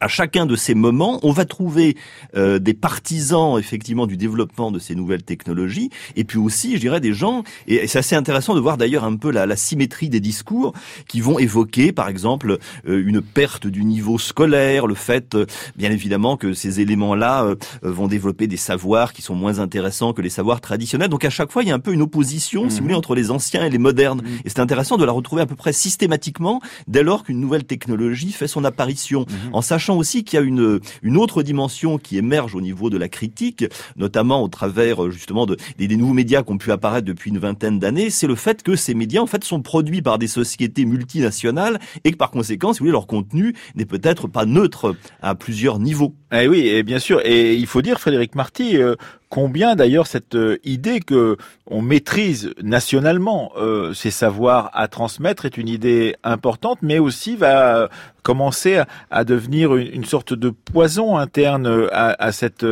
[0.00, 1.96] à chacun de ces moments, on va trouver
[2.36, 7.00] euh, des partisans effectivement du développement de ces nouvelles technologies, et puis aussi, je dirais,
[7.00, 7.42] des gens.
[7.66, 10.72] Et, c'est assez intéressant de voir d'ailleurs un peu la, la, symétrie des discours
[11.08, 15.90] qui vont évoquer, par exemple, euh, une perte du niveau scolaire, le fait, euh, bien
[15.90, 20.60] évidemment, que ces éléments-là vont développer des savoirs qui sont moins intéressants que les savoirs
[20.60, 21.08] traditionnels.
[21.08, 22.98] Donc à chaque fois, il y a un peu une opposition, si vous voulez, mhm.
[22.98, 24.22] entre les anciens et les modernes.
[24.22, 24.38] Mhm.
[24.44, 28.32] Et c'est intéressant de la retrouver à peu près systématiquement dès lors qu'une nouvelle technologie
[28.32, 29.54] fait son apparition, mhm.
[29.54, 32.96] en sachant aussi qu'il y a une, une autre dimension qui émerge au niveau de
[32.96, 33.64] la critique,
[33.96, 37.78] notamment au travers justement de, des, nouveaux médias qui ont pu apparaître depuis une vingtaine
[37.78, 41.78] d'années, c'est le fait que ces médias en fait sont produits par des sociétés multinationales
[42.04, 45.78] et que par conséquent, si vous voulez, leur contenu n'est peut-être pas neutre à plusieurs
[45.78, 46.14] niveaux.
[46.32, 48.96] Eh oui, et bien sûr, et il faut dire, Frédéric Marty, euh,
[49.28, 51.36] combien d'ailleurs cette euh, idée que
[51.66, 57.88] on maîtrise nationalement euh, ces savoirs à transmettre est une idée importante, mais aussi va
[58.22, 62.66] commencer à, devenir une, sorte de poison interne à, cette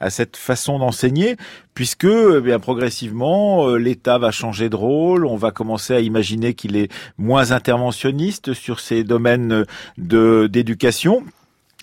[0.00, 1.36] à cette façon d'enseigner,
[1.74, 6.76] puisque eh bien progressivement l'État va changer de rôle, on va commencer à imaginer qu'il
[6.76, 9.66] est moins interventionniste sur ces domaines
[9.98, 11.24] d'éducation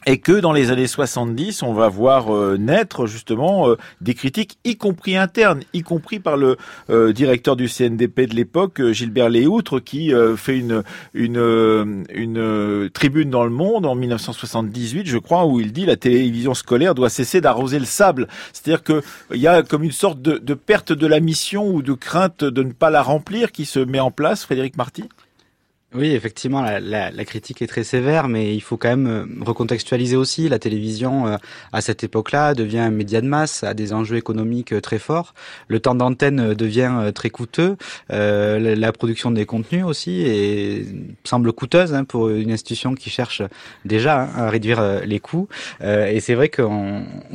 [0.06, 4.58] et que dans les années 70, on va voir euh, naître justement euh, des critiques,
[4.64, 6.58] y compris internes, y compris par le
[6.90, 13.44] euh, directeur du CNDP de l'époque, Gilbert Léoutre, qui fait une, une, une tribune dans
[13.44, 17.80] le Monde en 1978, je crois, où il dit la télévision scolaire doit cesser d'arroser
[17.80, 18.28] le sable.
[18.52, 19.02] C'est-à-dire que
[19.34, 22.44] il y a comme une sorte de, de perte de la mission ou de crainte
[22.44, 25.04] de ne pas la remplir qui se met en place, Frédéric Marty?
[25.96, 29.26] Oui, effectivement, la, la, la, critique est très sévère, mais il faut quand même euh,
[29.46, 30.50] recontextualiser aussi.
[30.50, 31.38] La télévision, euh,
[31.72, 35.36] à cette époque-là, devient un média de masse, a des enjeux économiques euh, très forts.
[35.68, 37.78] Le temps d'antenne devient très coûteux.
[38.12, 40.88] Euh, la production des contenus aussi et
[41.26, 43.44] semble coûteuse hein, pour une institution qui cherche
[43.86, 45.48] déjà hein, à réduire les coûts.
[45.82, 46.66] Euh, et c'est vrai qu'il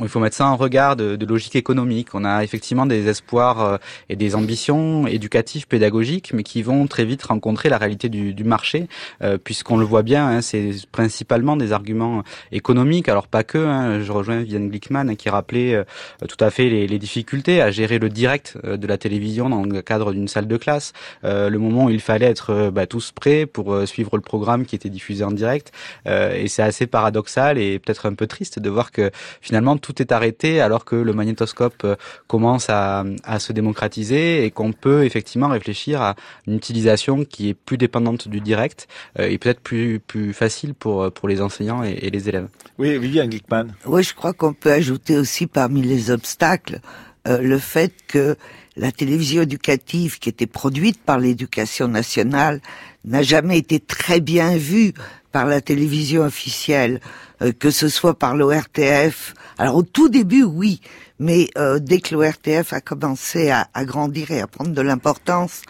[0.07, 2.13] faut mettre ça en regard de, de, logique économique.
[2.13, 7.23] On a effectivement des espoirs et des ambitions éducatives, pédagogiques, mais qui vont très vite
[7.23, 8.87] rencontrer la réalité du, du marché,
[9.21, 13.57] euh, puisqu'on le voit bien, hein, c'est principalement des arguments économiques, alors pas que.
[13.57, 15.83] Hein, je rejoins Viviane Glickman qui rappelait euh,
[16.27, 19.63] tout à fait les, les, difficultés à gérer le direct euh, de la télévision dans
[19.63, 20.91] le cadre d'une salle de classe.
[21.23, 24.89] le moment où il fallait être bah, tous prêts pour suivre le programme qui était
[24.89, 25.71] diffusé en direct,
[26.07, 30.11] et c'est assez paradoxal et peut-être un peu triste de voir que finalement tout est
[30.11, 31.85] arrêté alors que le magnétoscope
[32.27, 36.15] commence à, à se démocratiser et qu'on peut effectivement réfléchir à
[36.47, 38.87] une utilisation qui est plus dépendante du direct
[39.19, 42.47] euh, et peut-être plus plus facile pour euh, pour les enseignants et, les élèves.
[42.77, 43.67] Oui, Viviane Glickman.
[43.85, 46.79] Oui, je crois qu'on peut ajouter aussi parmi les obstacles
[47.27, 48.35] euh, le fait que
[48.77, 52.61] la télévision éducative qui était produite par l'éducation nationale
[53.03, 54.93] n'a jamais été très bien vue
[55.31, 57.01] par la télévision officielle,
[57.41, 59.33] euh, que ce soit par l'ORTF.
[59.57, 60.81] Alors au tout début, oui,
[61.19, 65.61] mais euh, dès que l'ORTF a commencé à, à, grandir et à prendre de l'importance,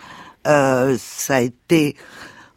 [0.47, 1.95] euh, ça a été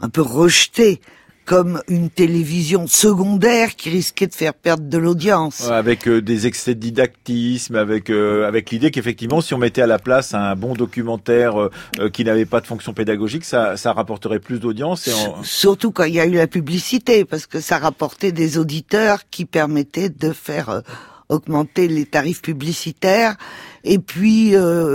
[0.03, 1.01] un peu rejeté
[1.45, 5.69] comme une télévision secondaire qui risquait de faire perdre de l'audience.
[5.69, 9.87] Avec euh, des excès de didactisme, avec euh, avec l'idée qu'effectivement, si on mettait à
[9.87, 14.39] la place un bon documentaire euh, qui n'avait pas de fonction pédagogique, ça, ça rapporterait
[14.39, 15.09] plus d'audience.
[15.43, 19.45] Surtout quand il y a eu la publicité, parce que ça rapportait des auditeurs qui
[19.45, 20.83] permettaient de faire
[21.29, 23.37] augmenter les tarifs publicitaires.
[23.85, 24.55] Et puis,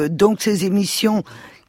[0.09, 1.23] donc, ces émissions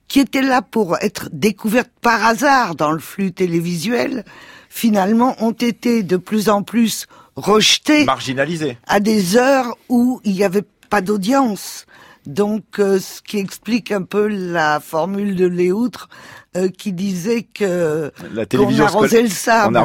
[0.08, 4.24] qui étaient là pour être découvertes par hasard dans le flux télévisuel,
[4.68, 8.04] finalement, ont été de plus en plus rejetés.
[8.04, 8.78] Marginalisés.
[8.86, 11.86] À des heures où il n'y avait pas d'audience.
[12.26, 16.08] Donc, euh, ce qui explique un peu la formule de Léoutre
[16.58, 19.72] euh, qui disait que la télévision on arrosait le sable.
[19.72, 19.80] On a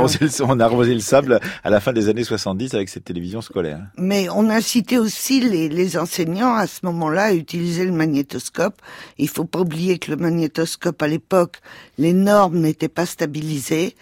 [0.65, 3.79] arrosé le, on sable à la fin des années 70 avec cette télévision scolaire.
[3.97, 8.81] Mais on incitait aussi les, les enseignants à ce moment-là à utiliser le magnétoscope.
[9.17, 11.59] Il faut pas oublier que le magnétoscope à l'époque,
[11.97, 13.95] les normes n'étaient pas stabilisées.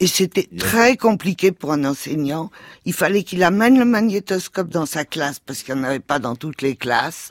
[0.00, 2.50] Et c'était très compliqué pour un enseignant.
[2.84, 6.18] Il fallait qu'il amène le magnétoscope dans sa classe parce qu'il n'y en avait pas
[6.18, 7.30] dans toutes les classes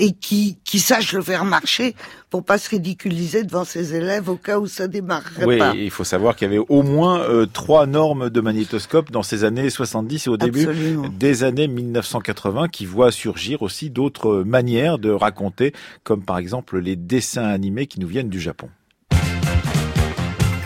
[0.00, 1.94] et qui, qui sache le faire marcher
[2.30, 5.72] pour pas se ridiculiser devant ses élèves au cas où ça démarrerait oui, pas.
[5.72, 9.22] Oui, il faut savoir qu'il y avait au moins euh, trois normes de magnétoscope dans
[9.22, 11.08] ces années 70 et au début Absolument.
[11.18, 16.96] des années 1980 qui voient surgir aussi d'autres manières de raconter, comme par exemple les
[16.96, 18.70] dessins animés qui nous viennent du Japon.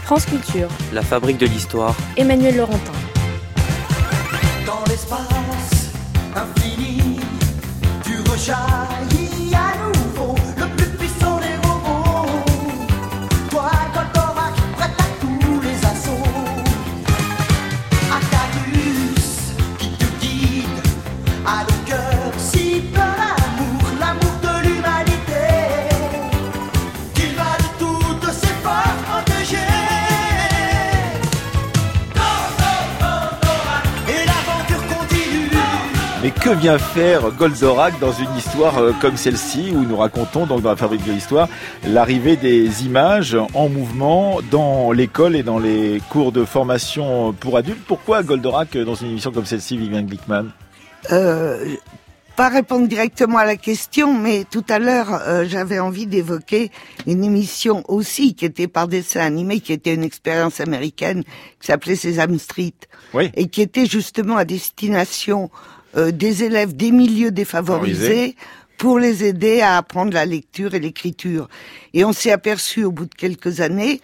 [0.04, 0.68] France Culture.
[0.92, 1.96] La fabrique de l'histoire.
[2.16, 2.92] Emmanuel Laurentin.
[4.66, 5.92] Dans l'espace
[6.36, 7.18] infini,
[8.04, 9.23] tu rejaillis
[36.44, 40.70] que vient faire Goldorak dans une histoire euh, comme celle-ci où nous racontons donc dans
[40.70, 41.48] la fabrique de l'histoire
[41.88, 47.82] l'arrivée des images en mouvement dans l'école et dans les cours de formation pour adultes.
[47.86, 50.48] Pourquoi Goldorak euh, dans une émission comme celle-ci, Viviane Glickman
[51.12, 51.64] Euh,
[52.36, 56.70] pas répondre directement à la question, mais tout à l'heure, euh, j'avais envie d'évoquer
[57.06, 61.22] une émission aussi qui était par dessin animé, qui était une expérience américaine,
[61.60, 62.74] qui s'appelait Sesame Street,
[63.14, 63.30] Oui.
[63.36, 65.48] et qui était justement à destination
[65.96, 68.36] euh, des élèves des milieux défavorisés Favorisés.
[68.78, 71.48] pour les aider à apprendre la lecture et l'écriture.
[71.92, 74.00] Et on s'est aperçu au bout de quelques années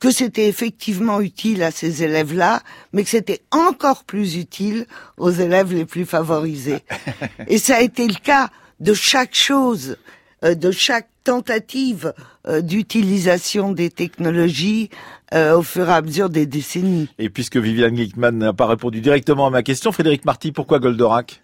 [0.00, 2.62] que c'était effectivement utile à ces élèves-là,
[2.92, 4.86] mais que c'était encore plus utile
[5.16, 6.84] aux élèves les plus favorisés.
[7.48, 9.96] Et ça a été le cas de chaque chose,
[10.44, 12.14] euh, de chaque tentative
[12.46, 14.88] euh, d'utilisation des technologies
[15.34, 17.08] euh, au fur et à mesure des décennies.
[17.18, 21.42] Et puisque Viviane Glickman n'a pas répondu directement à ma question, Frédéric Marty, pourquoi Goldorak?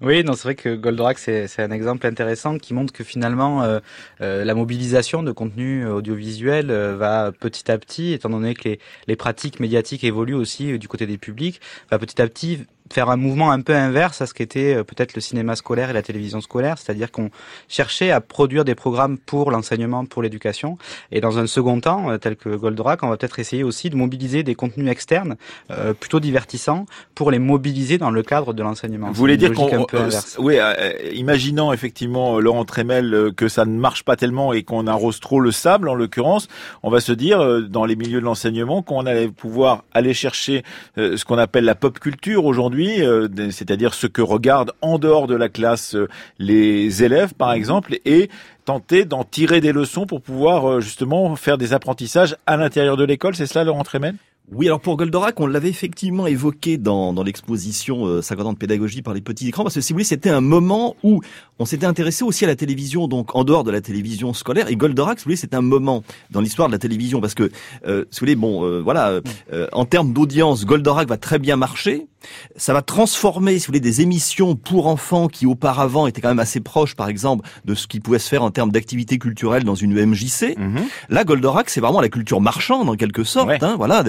[0.00, 3.80] Oui, non, c'est vrai que Goldorak, c'est un exemple intéressant qui montre que finalement, euh,
[4.20, 8.78] euh, la mobilisation de contenu audiovisuel euh, va petit à petit, étant donné que les,
[9.06, 11.60] les pratiques médiatiques évoluent aussi euh, du côté des publics,
[11.90, 15.14] va petit à petit faire un mouvement un peu inverse à ce qu'était euh, peut-être
[15.14, 17.30] le cinéma scolaire et la télévision scolaire, c'est-à-dire qu'on
[17.68, 20.78] cherchait à produire des programmes pour l'enseignement, pour l'éducation,
[21.10, 23.96] et dans un second temps, euh, tel que Goldorak, on va peut-être essayer aussi de
[23.96, 25.36] mobiliser des contenus externes,
[25.70, 29.08] euh, plutôt divertissants, pour les mobiliser dans le cadre de l'enseignement.
[29.08, 30.36] Vous voulez dire qu'on, euh, inverse.
[30.38, 35.20] oui, euh, imaginant effectivement Laurent Trémel que ça ne marche pas tellement et qu'on arrose
[35.20, 36.48] trop le sable, en l'occurrence,
[36.82, 40.62] on va se dire dans les milieux de l'enseignement qu'on allait pouvoir aller chercher
[40.96, 45.34] ce qu'on appelle la pop culture aujourd'hui, euh, c'est-à-dire ce que regardent en dehors de
[45.34, 48.30] la classe euh, les élèves, par exemple, et
[48.64, 53.04] tenter d'en tirer des leçons pour pouvoir euh, justement faire des apprentissages à l'intérieur de
[53.04, 53.34] l'école.
[53.34, 54.14] C'est cela, Laurent Trémel
[54.50, 58.58] Oui, alors pour Goldorak, on l'avait effectivement évoqué dans, dans l'exposition euh, 50 ans de
[58.58, 61.20] pédagogie par les petits écrans, parce que si vous voulez, c'était un moment où
[61.58, 64.68] on s'était intéressé aussi à la télévision, donc en dehors de la télévision scolaire.
[64.68, 67.50] Et Goldorak, si vous voulez, c'est un moment dans l'histoire de la télévision, parce que,
[67.86, 69.20] euh, si vous voulez, bon, euh, voilà, euh,
[69.52, 72.08] euh, en termes d'audience, Goldorak va très bien marcher.
[72.56, 76.38] ça va transformer, si vous voulez, des émissions pour enfants qui auparavant étaient quand même
[76.38, 79.74] assez proches, par exemple, de ce qui pouvait se faire en termes d'activité culturelle dans
[79.74, 80.56] une EMJC.
[80.58, 80.82] Mhm.
[81.08, 83.58] Là, Goldorak, c'est vraiment la culture marchande en quelque sorte, Ouais.
[83.64, 84.04] hein, voilà,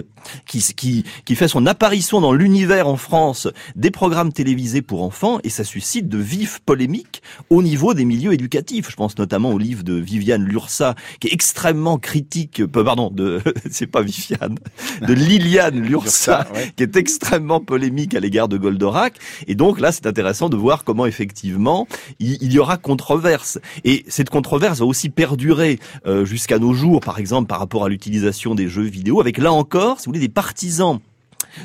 [0.45, 5.39] qui, qui qui fait son apparition dans l'univers en France des programmes télévisés pour enfants
[5.43, 8.89] et ça suscite de vives polémiques au niveau des milieux éducatifs.
[8.89, 13.41] Je pense notamment au livre de Viviane Lursa qui est extrêmement critique, euh, pardon, de
[13.71, 14.57] c'est pas Viviane,
[15.01, 16.71] de Liliane Lursa ouais.
[16.75, 19.15] qui est extrêmement polémique à l'égard de Goldorak.
[19.47, 21.87] Et donc là, c'est intéressant de voir comment effectivement
[22.19, 23.59] il, y aura controverse.
[23.83, 27.89] Et cette controverse va aussi perdurer euh, jusqu'à nos jours, par exemple par rapport à
[27.89, 30.99] l'utilisation des jeux vidéo, avec là encore, si des partisans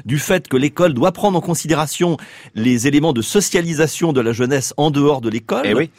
[0.05, 2.16] du fait que l'école doit prendre en considération
[2.55, 5.62] les éléments de socialisation de la jeunesse en dehors de l'école.
[5.64, 5.90] Eh oui.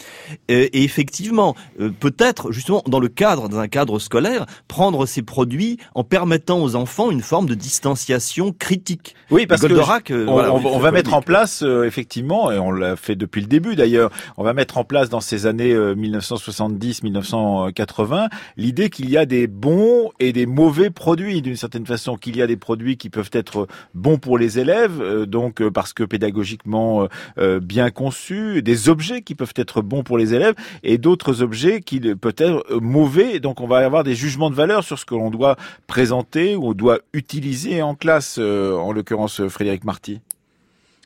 [0.52, 5.21] Euh, Et effectivement, euh, peut-être justement dans le cadre, dans un cadre scolaire, prendre ces
[5.21, 9.15] produits en permettant aux enfants une forme de distanciation critique.
[9.32, 11.86] Oui, parce Et que Goldorak, euh, on, voilà, on on va mettre en place euh,
[11.86, 15.21] effectivement, et on l'a fait depuis le début d'ailleurs, on va mettre en place dans
[15.21, 21.56] ces années euh, 1970-1980 l'idée qu'il y a des bons et des mauvais produits d'une
[21.56, 25.26] certaine façon, qu'il y a des produits qui peuvent être bons pour les élèves, euh,
[25.26, 30.18] donc euh, parce que pédagogiquement euh, bien conçus, des objets qui peuvent être bons pour
[30.18, 33.39] les élèves et d'autres objets qui peuvent être mauvais.
[33.39, 35.56] Donc on va avoir des jugements de valeur sur ce que l'on doit
[35.88, 40.22] présenter ou on doit utiliser en classe, en l'occurrence Frédéric Marty.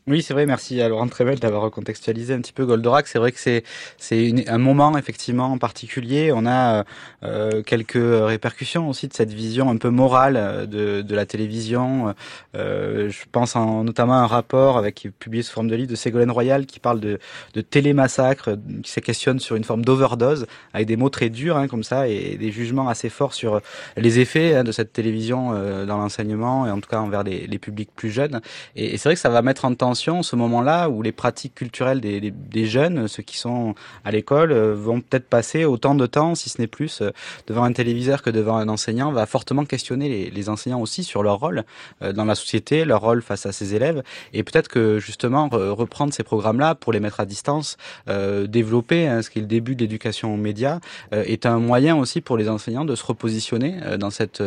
[0.05, 0.45] Oui, c'est vrai.
[0.45, 3.07] Merci à Laurent Trébel d'avoir recontextualisé un petit peu Goldorak.
[3.07, 3.63] C'est vrai que c'est
[3.97, 6.33] c'est un moment effectivement en particulier.
[6.35, 6.83] On a
[7.23, 12.13] euh, quelques répercussions aussi de cette vision un peu morale euh, de, de la télévision.
[12.53, 15.75] Euh, je pense en, notamment à un rapport avec qui est publié sous forme de
[15.75, 17.17] livre de Ségolène Royal qui parle de,
[17.53, 21.69] de télémassacre, qui se questionne sur une forme d'overdose avec des mots très durs hein,
[21.69, 23.61] comme ça et des jugements assez forts sur
[23.95, 27.47] les effets hein, de cette télévision euh, dans l'enseignement et en tout cas envers les,
[27.47, 28.41] les publics plus jeunes.
[28.75, 32.01] Et, c'est vrai que ça va mettre en tension ce moment-là où les pratiques culturelles
[32.01, 36.49] des, jeunes, ceux qui sont à l'école, euh, vont peut-être passer autant de temps, si
[36.49, 37.11] ce n'est plus, euh,
[37.47, 41.39] devant un téléviseur que devant un enseignant, va fortement questionner les, enseignants aussi sur leur
[41.39, 41.63] rôle
[42.01, 44.03] euh, dans la société, leur rôle face à ses élèves.
[44.33, 47.77] Et peut-être que justement re- reprendre ces programmes-là pour les mettre à distance,
[48.07, 50.79] développer hein, ce qui est le début de l'éducation aux médias,
[51.11, 54.43] est un moyen aussi pour les enseignants de se repositionner dans cette,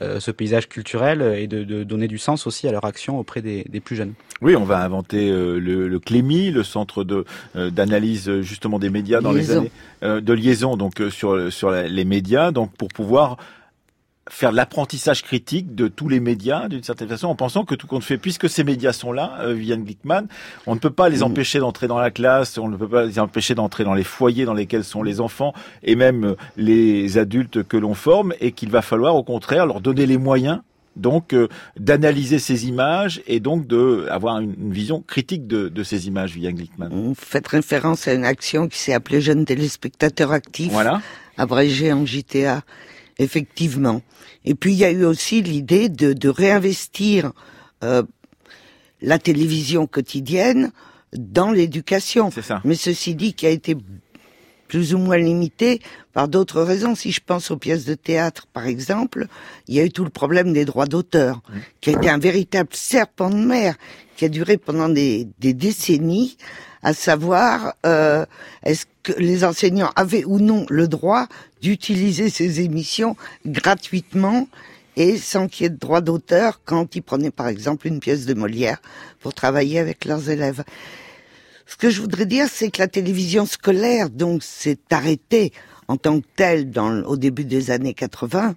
[0.00, 3.64] ce paysage culturel et de, de donner du sens aussi à leur action auprès des,
[3.68, 4.14] des plus jeunes.
[4.42, 7.24] Oui, on va inventer euh, le, le CLEMI, le centre de
[7.56, 9.70] euh, d'analyse euh, justement des médias dans les années
[10.02, 13.36] de liaison, donc sur sur la- les médias, donc pour pouvoir
[14.28, 18.04] faire l'apprentissage critique de tous les médias d'une certaine façon en pensant que tout compte
[18.04, 20.26] fait puisque ces médias sont là euh, Viviane Glickman
[20.68, 21.22] on ne peut pas les Mhm.
[21.24, 24.44] empêcher d'entrer dans la classe on ne peut pas les empêcher d'entrer dans les foyers
[24.44, 28.82] dans lesquels sont les enfants et même les adultes que l'on forme et qu'il va
[28.82, 30.60] falloir au contraire leur donner les moyens
[31.00, 35.82] donc euh, d'analyser ces images et donc de avoir une, une vision critique de, de
[35.82, 40.32] ces images Viviane Glickman Vous faites référence à une action qui s'est appelée Jeunes téléspectateurs
[40.32, 41.00] actifs, voilà
[41.40, 42.62] abrégée en JTA,
[43.18, 44.02] effectivement.
[44.44, 47.32] Et puis il y a eu aussi l'idée de, de réinvestir
[47.82, 48.02] euh,
[49.00, 50.70] la télévision quotidienne
[51.16, 52.30] dans l'éducation.
[52.30, 53.76] c'est ça Mais ceci dit, qui a été
[54.70, 55.80] plus ou moins limité
[56.12, 56.94] par d'autres raisons.
[56.94, 59.26] Si je pense aux pièces de théâtre, par exemple,
[59.66, 61.42] il y a eu tout le problème des droits d'auteur,
[61.80, 63.74] qui a été un véritable serpent de mer,
[64.16, 66.36] qui a duré pendant des, des décennies,
[66.84, 68.24] à savoir euh,
[68.62, 71.26] est-ce que les enseignants avaient ou non le droit
[71.60, 74.46] d'utiliser ces émissions gratuitement
[74.96, 78.24] et sans qu'il y ait de droit d'auteur quand ils prenaient par exemple une pièce
[78.24, 78.80] de Molière
[79.18, 80.62] pour travailler avec leurs élèves.
[81.70, 85.52] Ce que je voudrais dire, c'est que la télévision scolaire, donc, s'est arrêtée
[85.86, 88.56] en tant que telle dans, au début des années 80,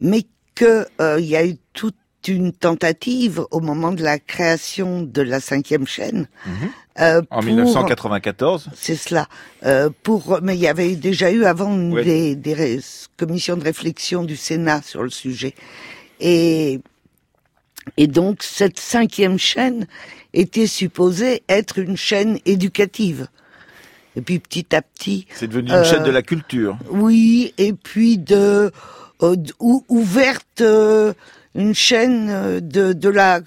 [0.00, 0.22] mais
[0.56, 1.94] qu'il euh, y a eu toute
[2.26, 6.26] une tentative au moment de la création de la cinquième chaîne.
[6.44, 6.52] Mhm.
[7.00, 9.28] euh, en pour- 1994 c'est cela.
[9.64, 12.04] Euh, pour, mais il y avait déjà eu avant Oui.
[12.04, 12.80] des, des
[13.16, 15.54] commissions de réflexion du Sénat sur le sujet.
[16.18, 16.80] Et,
[17.96, 19.86] et donc cette cinquième chaîne
[20.32, 23.28] était supposée être une chaîne éducative.
[24.16, 27.72] Et puis petit à petit, c'est devenu une Euh, chaîne de la culture oui, et
[27.72, 28.70] puis de,
[29.22, 29.36] euh,
[29.88, 31.12] ouverte euh,
[31.54, 33.40] une chaîne euh, de, de la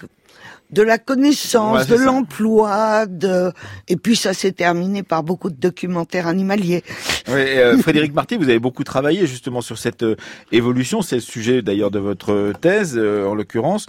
[0.74, 3.52] de la connaissance, Ouais, de l'emploi, de
[3.88, 6.82] et puis ça s'est terminé par beaucoup de documentaires animaliers.
[7.28, 10.16] euh, Frédéric Marty, vous avez beaucoup travaillé justement sur cette euh,
[10.52, 11.00] évolution.
[11.00, 13.86] C'est le sujet d'ailleurs de votre thèse, euh, en l'occurrence,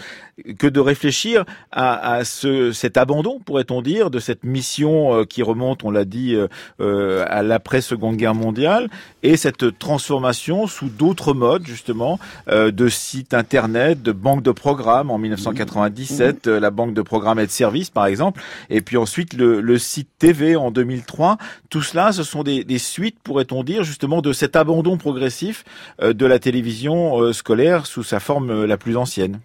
[0.60, 5.84] que de réfléchir à, à ce, cet abandon, pourrait-on dire, de cette mission qui remonte,
[5.84, 6.36] on l'a dit,
[6.80, 8.90] à l'après-seconde guerre mondiale,
[9.24, 12.20] et cette transformation sous d'autres modes, justement,
[12.52, 17.52] de sites internet, de banques de programmes en 1997, la banque de programmes et de
[17.52, 21.38] services, par exemple, et puis ensuite le, site TV en 2003.
[21.70, 25.64] Tout cela, ce sont des, des suites, pourrait-on dire, justement, de cet abandon progressif
[26.02, 29.40] euh, de la télévision euh, scolaire sous sa forme euh, la plus ancienne.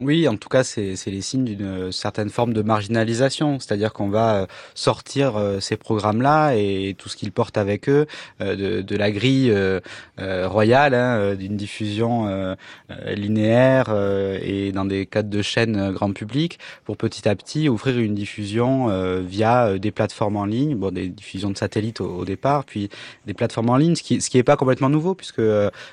[0.00, 4.46] Oui, en tout cas, c'est les signes d'une certaine forme de marginalisation, c'est-à-dire qu'on va
[4.76, 8.06] sortir ces programmes-là et tout ce qu'ils portent avec eux
[8.38, 9.52] de, la grille
[10.16, 12.56] royale, hein, d'une diffusion
[13.08, 13.92] linéaire
[14.40, 18.86] et dans des cadres de chaînes grand public, pour petit à petit offrir une diffusion
[19.22, 22.88] via des plateformes en ligne, bon, des diffusions de satellites au, départ, puis
[23.26, 25.42] des plateformes en ligne, ce qui ce qui est pas complètement nouveau, puisque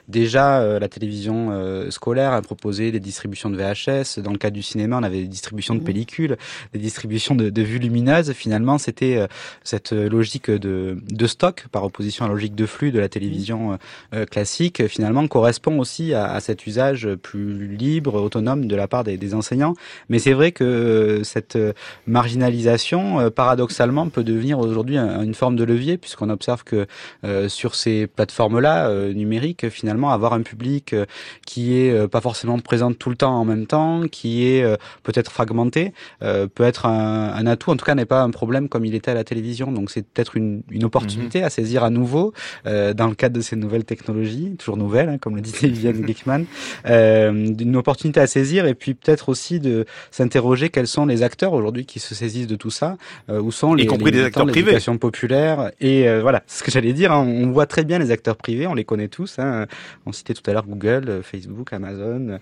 [0.07, 4.97] déjà la télévision scolaire a proposé des distributions de VHS dans le cas du cinéma,
[4.97, 5.83] on avait des distributions de mmh.
[5.83, 6.37] pellicules,
[6.73, 8.33] des distributions de, de vues lumineuses.
[8.33, 9.27] Finalement, c'était euh,
[9.63, 13.71] cette logique de, de, stock par opposition à la logique de flux de la télévision
[13.71, 13.77] mmh.
[14.13, 14.87] euh, classique.
[14.87, 19.33] Finalement, correspond aussi à, à, cet usage plus libre, autonome de la part des, des
[19.33, 19.75] enseignants.
[20.09, 21.57] Mais c'est vrai que cette
[22.07, 26.87] marginalisation, paradoxalement, peut devenir aujourd'hui une forme de levier, puisqu'on observe que
[27.23, 30.95] euh, sur ces plateformes-là numériques, finalement, avoir un public
[31.45, 35.31] qui est pas forcément présent tout le temps en même temps qui est euh, peut-être
[35.31, 38.85] fragmenté, euh, peut être un, un, atout, en tout cas n'est pas un problème comme
[38.85, 39.71] il était à la télévision.
[39.71, 41.45] Donc c'est peut-être une, une, opportunité mhm.
[41.45, 42.33] à saisir à nouveau
[42.65, 46.01] euh, dans le cadre de ces nouvelles technologies, toujours nouvelles, hein, comme le disait Viviane
[46.01, 46.45] Glickman,
[46.85, 51.85] une opportunité à saisir et puis peut-être aussi de s'interroger quels sont les acteurs aujourd'hui
[51.85, 52.97] qui se saisissent de tout ça,
[53.29, 57.11] où sont les, y compris des acteurs privés, populaire et voilà, ce que j'allais dire.
[57.11, 59.39] Hein, on voit très bien les acteurs privés, on les connaît tous.
[59.39, 59.65] Hein,
[60.05, 62.39] on citait tout à l'heure Google, Facebook, Amazon,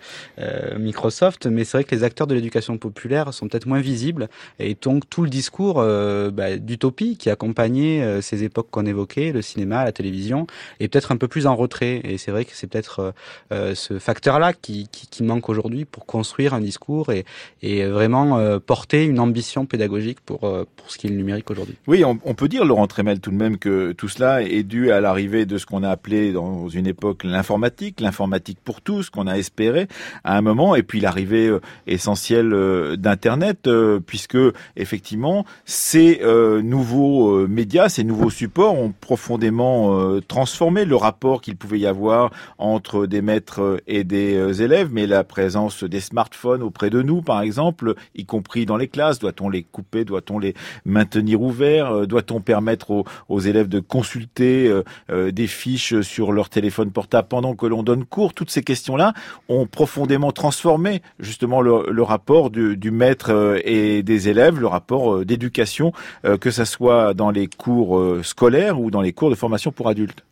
[0.77, 4.29] Microsoft mais c'est vrai que les acteurs de l'éducation populaire sont peut-être moins visibles,
[4.59, 9.31] et donc tout le discours euh, bah, d'utopie qui accompagnait euh, ces époques qu'on évoquait,
[9.31, 10.47] le cinéma, la télévision,
[10.79, 12.01] est peut-être un peu plus en retrait.
[12.03, 13.13] Et c'est vrai que c'est peut-être
[13.51, 17.25] euh, ce facteur-là qui, qui, qui, manque aujourd'hui pour construire un discours et,
[17.61, 21.75] et vraiment porter une ambition pédagogique pour, pour ce qui est le numérique aujourd'hui.
[21.87, 24.91] Oui, on, on, peut dire, Laurent Tremel, tout de même que tout cela est dû
[24.91, 29.27] à l'arrivée de ce qu'on a appelé dans une époque l'informatique, l'informatique pour tous, qu'on
[29.27, 29.87] a espéré
[30.23, 34.37] à un moment, et puis l'arrivée euh, essentielle euh, d'Internet, euh, puisque
[34.75, 36.21] effectivement ces
[36.63, 43.05] nouveaux médias, ces nouveaux supports ont profondément transformé le rapport qu'il pouvait y avoir entre
[43.05, 47.95] des maîtres et des élèves, mais la présence des smartphones auprès de nous, par exemple,
[48.15, 50.53] y compris dans les classes, doit-on les couper, doit-on les
[50.85, 54.71] maintenir ouverts, doit-on permettre aux, élèves de consulter
[55.09, 59.13] des fiches sur leur téléphone portable pendant que l'on donne cours, toutes ces questions-là
[59.49, 65.25] ont profondément transformé justement le, rapport du, maître euh, et des élèves, le rapport euh,
[65.25, 65.93] d'éducation,
[66.25, 69.87] euh, que ça soit dans les cours scolaires ou dans les cours de formation pour
[69.87, 70.23] adultes.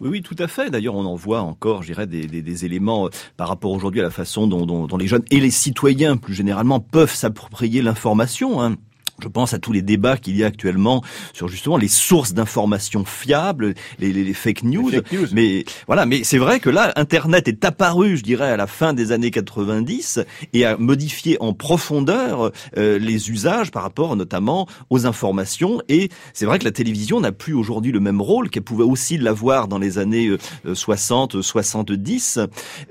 [0.00, 0.70] Oui, oui, tout à fait.
[0.70, 4.46] D'ailleurs, on en voit encore, je dirais, des, éléments par rapport aujourd'hui à la façon
[4.46, 8.62] dont, les jeunes et les citoyens, plus généralement, peuvent s'approprier l'information.
[8.62, 8.76] Hein.
[9.22, 11.02] Je pense à tous les débats qu'il y a actuellement
[11.32, 14.90] sur justement les sources d'informations fiables, les, les, les, fake, news.
[15.32, 18.92] Mais voilà, mais c'est vrai que là, Internet est apparu, je dirais, à la fin
[18.92, 20.20] des années 90
[20.52, 25.80] et a modifié en profondeur euh, les usages par rapport notamment aux informations.
[25.88, 29.18] Et c'est vrai que la télévision n'a plus aujourd'hui le même rôle qu'elle pouvait aussi
[29.18, 30.30] l'avoir dans les années
[30.72, 32.40] 60, euh, 70.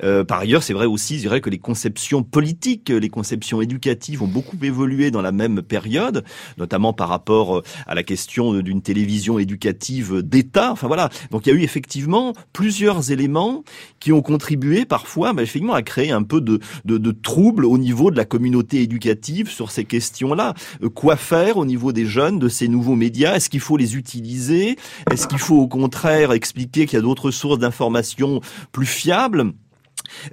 [0.03, 4.23] Euh, par ailleurs, c'est vrai aussi, je dirais que les conceptions politiques, les conceptions éducatives
[4.23, 6.18] ont beaucoup évolué dans la même période
[6.57, 10.71] notamment par rapport euh, à la question d'une télévision éducative d'État.
[10.71, 11.09] Enfin voilà.
[11.31, 13.63] Donc il y a eu effectivement plusieurs éléments
[13.99, 15.43] qui ont contribué parfois, bah,
[15.73, 19.71] à créer un peu de, de, de troubles au niveau de la communauté éducative sur
[19.71, 20.53] ces questions-là.
[20.83, 23.35] Euh, quoi faire au niveau des jeunes de ces nouveaux médias?
[23.35, 24.77] Est-ce qu'il faut les utiliser?
[25.11, 28.41] Est-ce qu'il faut au contraire expliquer qu'il y a d'autres sources d'informations
[28.71, 29.53] plus fiables?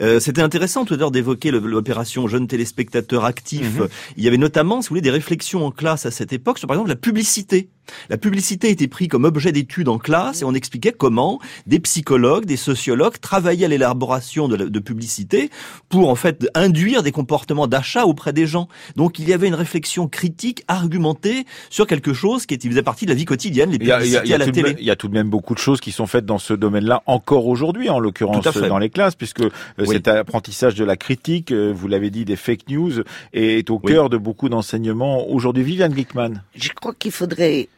[0.01, 3.79] Euh, c'était intéressant tout à l'heure d'évoquer l'opération Jeunes téléspectateurs actifs.
[3.79, 3.89] Mhm.
[4.17, 6.69] Il y avait notamment, si vous voulez, des réflexions en classe à cette époque sur
[6.69, 7.69] par exemple la publicité.
[8.11, 12.45] La publicité était prise comme objet d'étude en classe et on expliquait comment des psychologues,
[12.45, 15.51] des sociologues travaillaient à l'élaboration de, de, publicité
[15.89, 18.69] pour en fait induire des comportements d'achat auprès des gens.
[18.97, 23.07] Donc il y avait une réflexion critique, argumentée sur quelque chose qui était, faisait partie
[23.07, 24.77] de la vie quotidienne, les publicités à la télé.
[24.79, 27.03] il y a tout de même beaucoup de choses qui sont faites dans ce domaine-là
[27.07, 29.51] encore aujourd'hui, en l'occurrence dans les classes, puisque euh,
[29.85, 34.11] cet apprentissage de la critique, euh, vous l'avez dit, des fake news, est au cœur
[34.11, 35.63] de beaucoup d'enseignements aujourd'hui.
[35.63, 36.43] Viviane Glickman.
[36.55, 37.69] Je crois qu'il faudrait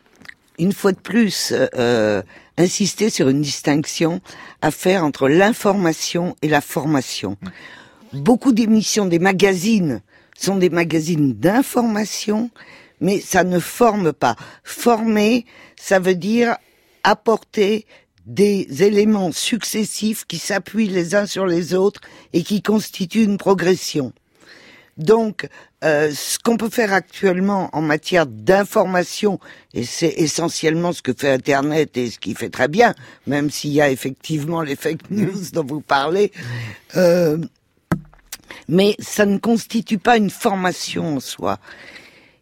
[0.59, 2.22] une fois de plus, euh,
[2.56, 4.20] insister sur une distinction
[4.61, 7.36] à faire entre l'information et la formation.
[8.12, 10.02] Beaucoup d'émissions des magazines
[10.36, 12.50] sont des magazines d'information,
[13.00, 14.36] mais ça ne forme pas.
[14.64, 15.46] Former,
[15.76, 16.56] ça veut dire
[17.04, 17.86] apporter
[18.26, 22.00] des éléments successifs qui s'appuient les uns sur les autres
[22.32, 24.12] et qui constituent une progression.
[24.98, 25.48] Donc,
[25.85, 29.39] euh, ce qu'on peut faire actuellement en matière d'information,
[29.74, 32.95] et c'est essentiellement ce que fait Internet et ce qui fait très bien,
[33.26, 36.33] même s'il y a effectivement les fake news dont vous parlez,
[36.97, 37.39] euh,
[38.68, 41.59] mais ça ne constitue pas une formation en soi.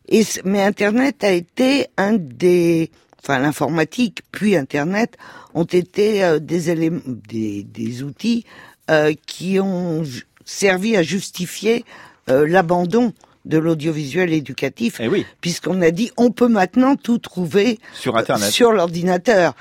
[0.08, 2.90] Et, mais Internet a été un des,
[3.22, 5.16] enfin l'informatique puis Internet
[5.54, 8.44] ont été euh, des éléments, des, des outils
[8.90, 10.04] euh, qui ont
[10.44, 11.84] servi à justifier
[12.30, 13.12] euh, l'abandon
[13.46, 15.24] de l'audiovisuel éducatif, Eh oui.
[15.40, 18.50] puisqu'on a dit on peut maintenant tout trouver Sur Internet.
[18.50, 19.54] sur l'ordinateur,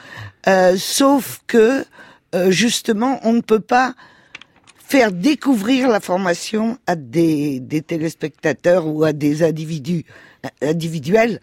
[0.48, 1.86] Euh, sauf que
[2.36, 3.96] euh, justement on ne peut pas
[4.88, 10.06] faire découvrir la formation à des, des téléspectateurs ou à des individus
[10.46, 11.40] euh, individuels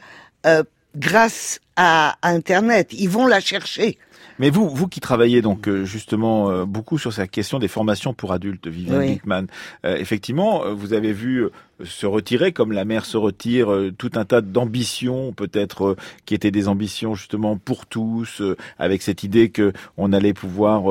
[0.46, 0.62] euh,
[0.96, 2.90] grâce à, Internet.
[2.92, 3.98] Ils vont la chercher.
[4.38, 8.14] Mais vous, vous qui travaillez donc euh, justement euh, beaucoup sur cette question des formations
[8.14, 9.10] pour adultes, Viviane Oui.
[9.14, 9.46] Dickman,
[9.84, 11.50] euh, effectivement, euh, vous avez vu euh,
[11.84, 16.34] se retirer, comme la mère se retire, euh, tout un tas d'ambitions, peut-être euh, qui
[16.34, 20.84] étaient des ambitions justement pour tous, euh, avec cette idée que on allait pouvoir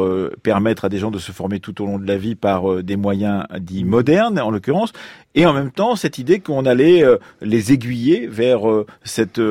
[0.43, 2.95] permettre à des gens de se former tout au long de la vie par des
[2.95, 4.93] moyens dits modernes, en l'occurrence,
[5.35, 7.03] et en même temps cette idée qu'on allait
[7.41, 8.61] les aiguiller vers
[9.03, 9.41] cette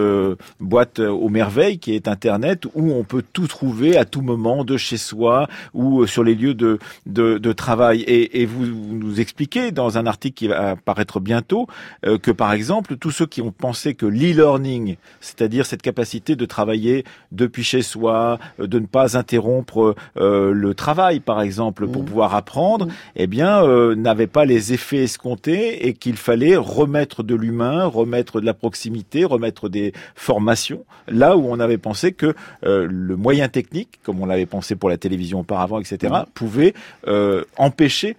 [0.60, 4.76] boîte aux merveilles qui est Internet, où on peut tout trouver à tout moment de
[4.76, 8.02] chez soi ou sur les lieux de, de, travail.
[8.02, 11.64] Et, vous, nous expliquez dans un article qui va apparaître bientôt
[12.06, 16.46] euh, que par exemple tous ceux qui ont pensé que l'e-learning, c'est-à-dire cette capacité de
[16.56, 22.02] travailler depuis chez soi, euh, de ne pas interrompre euh, le travail par exemple pour
[22.02, 22.08] Mhm.
[22.10, 22.92] pouvoir apprendre, Mhm.
[23.22, 28.40] eh bien euh, n'avaient pas les effets escomptés et qu'il fallait remettre de l'humain, remettre
[28.40, 33.48] de la proximité, remettre des formations là où on avait pensé que euh, le moyen
[33.48, 35.96] technique, comme on l'avait pensé pour la télévision auparavant, etc.,
[36.34, 36.74] pouvait
[37.06, 38.16] euh, empêcher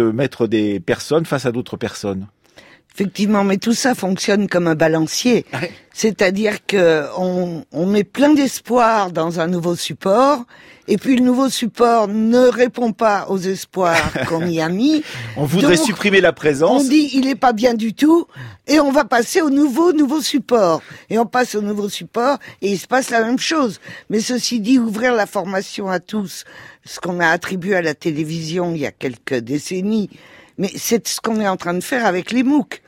[0.00, 2.26] de mettre des personnes face à d'autres personnes.
[2.94, 5.46] Effectivement, mais tout ça fonctionne comme un balancier.
[5.54, 5.70] Ouais.
[5.92, 10.44] C'est-à-dire que on, on met plein d'espoir dans un nouveau support,
[10.88, 15.02] et puis le nouveau support ne répond pas aux espoirs qu'on y a mis.
[15.36, 16.88] On voudrait Donc, supprimer la On présence.
[16.88, 18.26] dit il est pas bien du tout,
[18.66, 20.82] et on va passer au nouveau nouveau support.
[21.08, 23.80] Et on passe au nouveau support, et il se passe la même chose.
[24.10, 26.44] Mais ceci dit, ouvrir la formation à tous,
[26.84, 30.10] ce qu'on a attribué à la télévision il y a quelques décennies,
[30.58, 32.82] mais c'est ce qu'on est en train de faire avec les MOOC.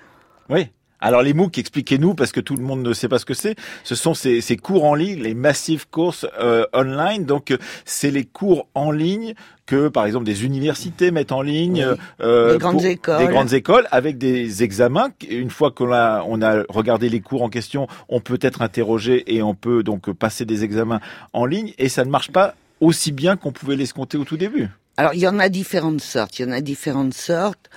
[0.48, 0.68] Oui.
[1.04, 3.56] Alors les MOOC, expliquez-nous, parce que tout le monde ne sait pas ce que c'est.
[3.82, 7.24] Ce sont ces, ces cours en ligne, les Massive Courses euh, Online.
[7.24, 9.34] Donc euh, c'est les cours en ligne
[9.66, 11.96] que, par exemple, des universités mettent en ligne, Oui.
[12.20, 13.18] euh, Des grandes pour- écoles.
[13.18, 15.08] des grandes écoles, avec des examens.
[15.28, 19.24] Une fois qu'on a, on a regardé les cours en question, on peut être interrogé
[19.34, 21.00] et on peut donc passer des examens
[21.32, 21.72] en ligne.
[21.78, 24.68] Et ça ne marche pas aussi bien qu'on pouvait l'escompter au tout début.
[24.96, 26.38] Alors, il y en a différentes sortes.
[26.38, 27.70] Il y en a différentes sortes.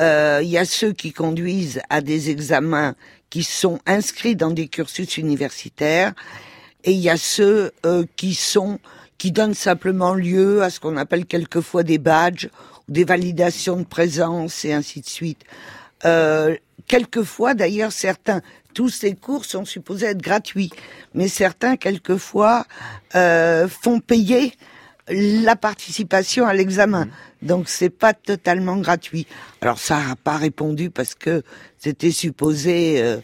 [0.00, 2.94] Euh, il y a ceux qui conduisent à des examens
[3.28, 6.14] qui sont inscrits dans des cursus universitaires,
[6.84, 8.78] et il y a ceux euh, qui sont
[9.18, 12.48] qui donnent simplement lieu à ce qu'on appelle quelquefois des badges,
[12.88, 15.44] ou des validations de présence et ainsi de suite.
[16.06, 16.56] Euh,
[16.86, 18.40] quelquefois, d'ailleurs, certains,
[18.72, 20.70] tous ces cours sont supposés être gratuits,
[21.12, 22.64] mais certains, quelquefois,
[23.14, 24.54] euh, font payer
[25.10, 27.08] la participation à l'examen.
[27.42, 29.26] Donc c'est pas totalement gratuit.
[29.60, 31.42] Alors ça n'a pas répondu parce que
[31.78, 33.18] c'était supposé euh,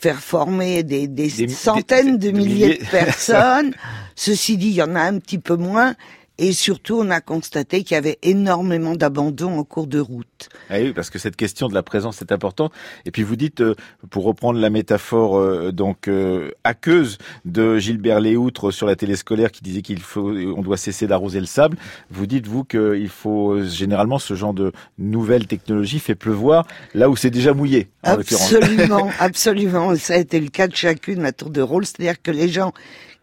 [0.00, 2.78] faire former des, des Des- centaines des- de milliers.
[2.78, 3.72] de personnes.
[4.16, 5.94] Ceci dit, il y en a un petit peu moins.
[6.42, 10.48] Et surtout, on a constaté qu'il y avait énormément d'abandon en cours de route.
[10.70, 12.72] Ah oui, parce que cette question de la présence est importante.
[13.06, 13.76] Et puis vous dites, euh,
[14.10, 19.52] pour reprendre la métaphore euh, donc euh, aqueuse de Gilbert Léoutre sur la télé scolaire
[19.52, 21.76] qui disait qu'il faut, on doit cesser d'arroser le sable.
[22.10, 27.14] Vous dites vous qu'il faut généralement ce genre de nouvelle technologie fait pleuvoir là où
[27.14, 27.88] c'est déjà mouillé.
[28.02, 28.14] En.
[28.14, 29.94] Absolument, absolument.
[30.02, 31.86] Ça a été le cas de chacune à tour de rôle.
[31.86, 32.72] C'est-à-dire que les gens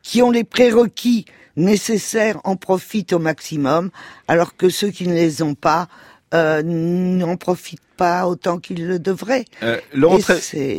[0.03, 3.89] qui ont les prérequis nécessaires en profitent au maximum,
[4.27, 5.87] alors que ceux qui ne les ont pas
[6.33, 9.43] euh, n'en profitent pas autant qu'il le devrait.
[9.61, 10.19] Euh, Laurent,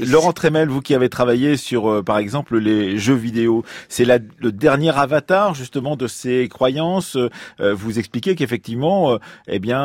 [0.01, 4.53] Laurent Tremel, vous qui avez travaillé sur, euh, par exemple, les jeux vidéo, c'est le
[4.53, 7.17] dernier avatar justement de ces croyances.
[7.17, 9.19] Euh, vous expliquez qu'effectivement, euh,
[9.49, 9.83] eh bien,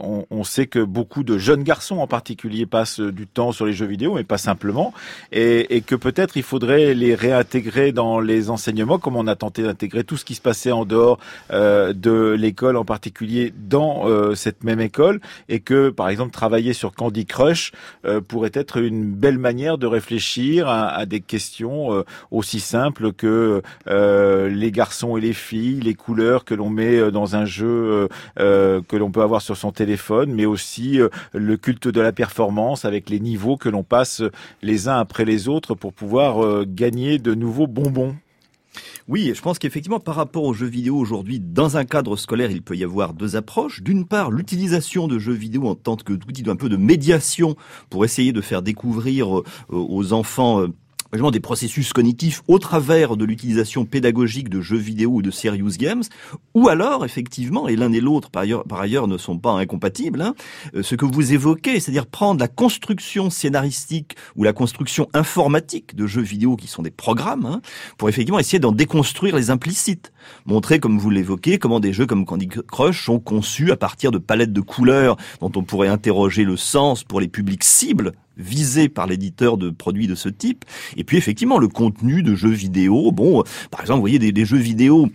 [0.00, 3.74] on, on sait que beaucoup de jeunes garçons en particulier passent du temps sur les
[3.74, 4.94] jeux vidéo, mais pas simplement,
[5.30, 9.62] et, et que peut-être il faudrait les réintégrer dans les enseignements, comme on a tenté
[9.62, 11.18] d'intégrer tout ce qui se passait en dehors
[11.50, 15.20] de l'école en particulier dans cette même école,
[15.50, 17.72] et que, par exemple, travailler sur Candy Crush
[18.04, 23.62] euh, pourrait être une belle manière de réfléchir à, des questions euh, aussi simples que
[23.88, 28.96] euh, les garçons et les filles, les couleurs que l'on met dans un jeu que
[28.96, 31.00] l'on peut avoir sur son téléphone, mais aussi
[31.32, 34.22] le culte de la performance avec les niveaux que l'on passe
[34.62, 38.14] les uns après les autres pour pouvoir gagner de nouveaux bonbons.
[39.08, 42.62] Oui, je pense qu'effectivement, par rapport aux jeux vidéo aujourd'hui, dans un cadre scolaire, il
[42.62, 43.82] peut y avoir deux approches.
[43.82, 47.56] D'une part, l'utilisation de jeux vidéo en tant que d'outil peu de médiation
[47.90, 50.68] pour essayer de faire découvrir euh, aux enfants euh,
[51.12, 56.02] des processus cognitifs au travers de l'utilisation pédagogique de jeux vidéo ou de serious games,
[56.54, 58.42] ou alors effectivement, et l'un et l'autre par
[58.80, 60.34] ailleurs, ne sont pas incompatibles, hein,
[60.74, 66.06] euh, ce que vous évoquez, c'est-à-dire prendre la construction scénaristique ou la construction informatique de
[66.06, 67.60] jeux vidéo qui sont des programmes, hein,
[67.98, 70.12] pour effectivement essayer d'en déconstruire les implicites.
[70.46, 74.18] Montrer, comme vous l'évoquez, comment des jeux comme Candy Crush sont conçus à partir de
[74.18, 79.06] palettes de couleurs dont on pourrait interroger le sens pour les publics cibles visés par
[79.06, 80.64] l'éditeur de produits de ce type.
[80.96, 84.32] Et puis effectivement, le contenu de jeux vidéo, bon, euh, par exemple, vous voyez des,
[84.32, 85.08] des jeux vidéo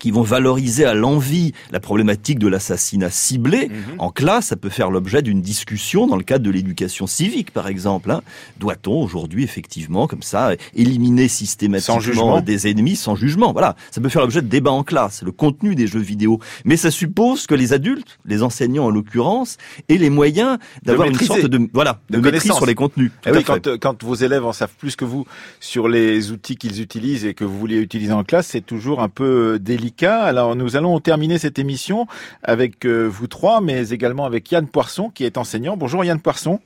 [0.00, 3.76] qui vont valoriser à l'envi la problématique de l'assassinat ciblé Mhm.
[3.98, 7.68] en classe, ça peut faire l'objet d'une discussion dans le cadre de l'éducation civique, par
[7.68, 8.10] exemple.
[8.10, 8.22] hein.
[8.58, 13.52] Doit-on aujourd'hui, effectivement, comme ça, éliminer systématiquement des ennemis sans jugement?
[13.52, 16.40] Voilà, ça peut faire l'objet de débats en classe, le contenu des jeux vidéo.
[16.64, 21.14] Mais ça suppose que les adultes, les enseignants en l'occurrence, aient les moyens d'avoir une
[21.18, 23.10] sorte de voilà De de, maîtrise sur les contenus.
[23.26, 25.26] Eh Tout oui, quand, euh, quand vos élèves en savent plus que vous
[25.60, 29.08] sur les outils qu'ils utilisent et que vous voulez utiliser en classe, c'est toujours un
[29.08, 29.58] peu euh,
[30.02, 32.06] Alors nous allons terminer cette émission
[32.42, 35.76] avec euh, vous trois, mais également avec Yann Poisson qui est enseignant.
[35.76, 36.60] Bonjour Yann Poisson.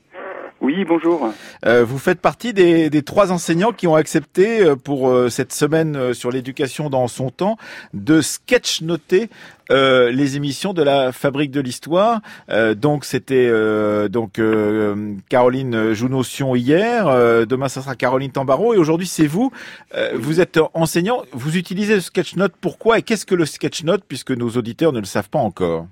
[0.65, 1.29] Oui, bonjour.
[1.67, 5.53] Euh, vous faites partie des, des trois enseignants qui ont accepté euh, pour euh, cette
[5.53, 7.59] semaine euh, sur l'éducation dans son temps
[7.93, 9.29] de sketch-noter
[9.71, 12.23] euh, les émissions de la Fabrique de l'Histoire.
[12.49, 18.73] Euh, donc c'était euh, donc euh, Caroline Jounotion hier, euh, demain ça sera Caroline Tambaro
[18.73, 19.53] et aujourd'hui c'est vous.
[19.95, 22.55] Euh, vous êtes enseignant, vous utilisez le sketch-note.
[22.59, 25.89] Pourquoi et qu'est-ce que le sketch-note puisque nos auditeurs ne le savent pas encore?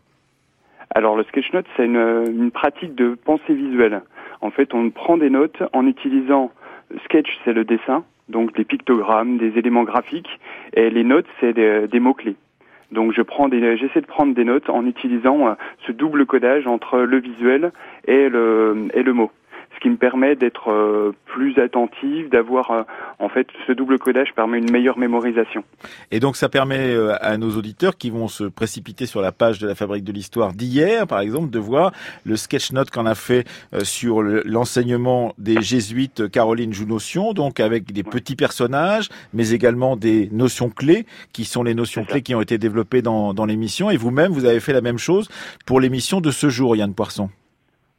[0.94, 4.00] Alors le sketchnote, c'est une, une pratique de pensée visuelle.
[4.42, 6.50] En fait, on prend des notes en utilisant
[7.04, 10.40] sketch, c'est le dessin, donc des pictogrammes, des éléments graphiques,
[10.74, 12.36] et les notes, c'est des, mots-clés.
[12.90, 15.54] Donc je prends des, j'essaie de prendre des notes en utilisant euh,
[15.86, 17.72] ce double codage entre le visuel
[18.06, 19.30] et le, et le mot.
[19.82, 22.82] Qui me permet d'être euh, plus attentif, d'avoir euh,
[23.18, 25.64] en fait ce double codage permet une meilleure mémorisation.
[26.12, 29.58] Et donc ça permet euh, à nos auditeurs qui vont se précipiter sur la page
[29.58, 31.90] de la Fabrique de l'Histoire d'hier, par exemple, de voir
[32.24, 33.44] le sketch note qu'on a fait
[33.82, 40.28] sur le- l'enseignement des jésuites Caroline Jounotion, donc avec des petits personnages, mais également des
[40.30, 43.90] notions clés, qui sont les notions clés qui ont été développées dans, dans l'émission.
[43.90, 45.28] Et vous-même, vous avez fait la même chose
[45.66, 47.30] pour l'émission de ce jour, Yann Poisson.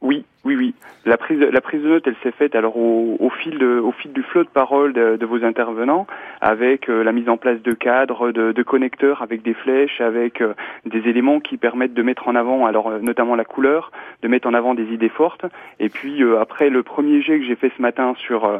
[0.00, 0.74] Oui, oui, oui.
[1.06, 3.92] La prise, la prise de notes, elle s'est faite alors au, au fil de, au
[3.92, 6.06] fil du flot de parole de, de vos intervenants,
[6.40, 10.40] avec euh, la mise en place de cadres, de, de connecteurs, avec des flèches, avec
[10.40, 10.54] euh,
[10.86, 13.92] des éléments qui permettent de mettre en avant, alors euh, notamment la couleur,
[14.22, 15.44] de mettre en avant des idées fortes.
[15.78, 18.58] Et puis euh, après le premier jet que j'ai fait ce matin sur euh,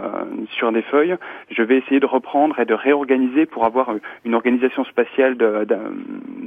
[0.58, 1.16] sur des feuilles,
[1.50, 5.64] je vais essayer de reprendre et de réorganiser pour avoir euh, une organisation spatiale de,
[5.64, 5.76] de,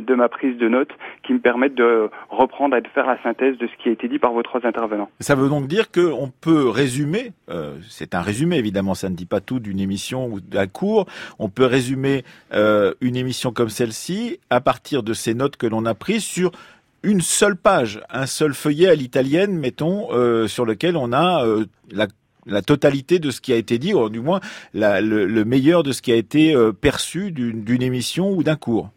[0.06, 0.92] de ma prise de notes
[1.24, 4.08] qui me permette de reprendre et de faire la synthèse de ce qui a été
[4.08, 5.10] dit par vos trois intervenants.
[5.20, 9.26] Ça veut donc dire qu'on peut résumer, euh, c'est un résumé évidemment, ça ne dit
[9.26, 11.06] pas tout d'une émission ou d'un cours,
[11.40, 12.24] on peut résumer
[12.54, 16.52] euh, une émission comme celle-ci à partir de ces notes que l'on a prises sur
[17.04, 21.46] une seule page, un seul feuillet à l'italienne, mettons, euh, sur lequel on a
[21.92, 24.40] la totalité de ce qui a été dit, ou du moins
[24.74, 28.90] le, le meilleur de ce qui a été perçu d'une émission ou d'un cours.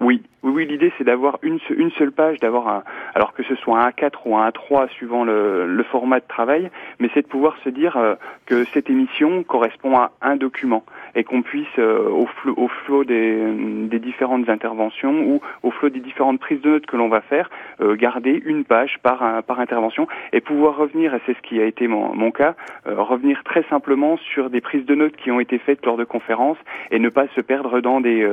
[0.00, 0.66] Oui, oui, oui.
[0.66, 2.82] L'idée c'est d'avoir une, se- une seule page, d'avoir un,
[3.14, 7.08] alors que ce soit un A4 ou un A3 suivant le, format de travail, mais
[7.14, 8.14] c'est de pouvoir se dire euh,
[8.46, 10.84] que cette émission correspond à un document.
[11.14, 12.26] et qu'on puisse euh, au,
[12.68, 17.22] flot, des, différentes interventions ou au flot des différentes prises de notes que l'on va
[17.22, 19.22] faire, euh, garder une page par,
[19.58, 24.18] intervention et pouvoir revenir, et c'est ce qui a été mon, cas, revenir très simplement
[24.18, 26.58] sur des prises de notes qui ont été faites lors de conférences
[26.90, 28.28] et ne pas se perdre dans des,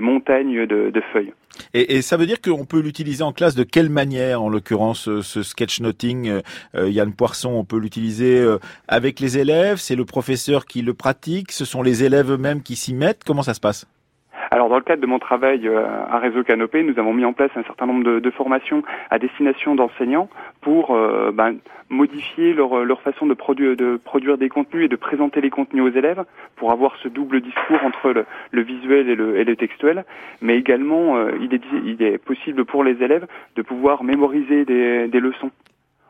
[0.00, 1.35] montagnes de feuilles.
[1.72, 5.08] Et, et, ça veut dire qu'on peut l'utiliser en classe de quelle manière, en l'occurrence,
[5.22, 6.42] ce sketchnoting
[6.74, 8.46] euh, Yann Poisson, on peut l'utiliser
[8.88, 12.76] avec les élèves, c'est le professeur qui le pratique, ce sont les élèves eux-mêmes qui
[12.76, 13.86] s'y mettent, comment ça se passe?
[14.56, 17.34] Alors dans le cadre de mon travail euh, à Réseau Canopé, nous avons mis en
[17.34, 20.30] place un certain nombre de, formations à destination d'enseignants
[20.62, 21.56] pour euh, ben,
[21.90, 25.84] modifier leur, leur façon de produire, de produire des contenus et de présenter les contenus
[25.84, 26.24] aux élèves
[26.56, 30.06] pour avoir ce double discours entre le, visuel et le, textuel.
[30.40, 33.26] Mais également, euh, il, est, possible pour les élèves
[33.56, 35.50] de pouvoir mémoriser des leçons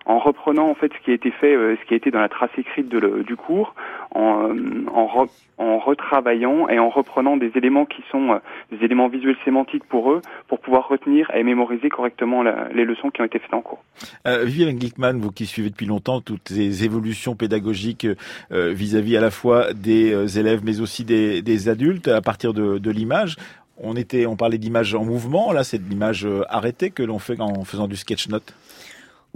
[0.06, 2.20] en reprenant en fait ce qui a été fait, euh, ce qui a été dans
[2.20, 3.74] la trace écrite de le, du cours,
[4.14, 4.56] en,
[4.92, 5.26] en, re,
[5.58, 8.38] en, retravaillant et en reprenant des éléments qui sont euh,
[8.70, 13.20] des éléments visuels sémantiques pour eux, pour pouvoir retenir et mémoriser correctement les leçons qui
[13.20, 13.82] ont été faites en cours.
[14.26, 18.06] Euh, Viviane Glickman, vous qui suivez depuis longtemps toutes les évolutions pédagogiques
[18.52, 22.54] euh, vis-à-vis -à, la fois des euh, élèves mais aussi des, des adultes à partir
[22.54, 23.36] de, de l'image,
[23.78, 25.52] on était, on parlait d'image en mouvement.
[25.52, 28.54] Là, c'est de l'image arrêtée que l'on fait en faisant du sketch note.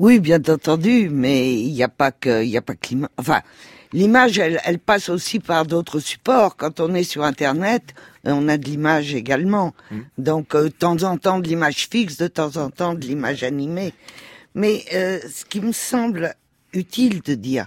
[0.01, 3.11] Oui, bien entendu, mais il n'y a pas que, il a pas que l'image.
[3.19, 3.43] Enfin,
[3.93, 6.57] l'image, elle, elle, passe aussi par d'autres supports.
[6.57, 7.83] Quand on est sur Internet,
[8.25, 9.75] on a de l'image également.
[9.91, 9.99] Mmh.
[10.17, 13.43] Donc, euh, de temps en temps de l'image fixe, de temps en temps de l'image
[13.43, 13.93] animée.
[14.55, 16.35] Mais euh, ce qui me semble
[16.73, 17.67] utile de dire,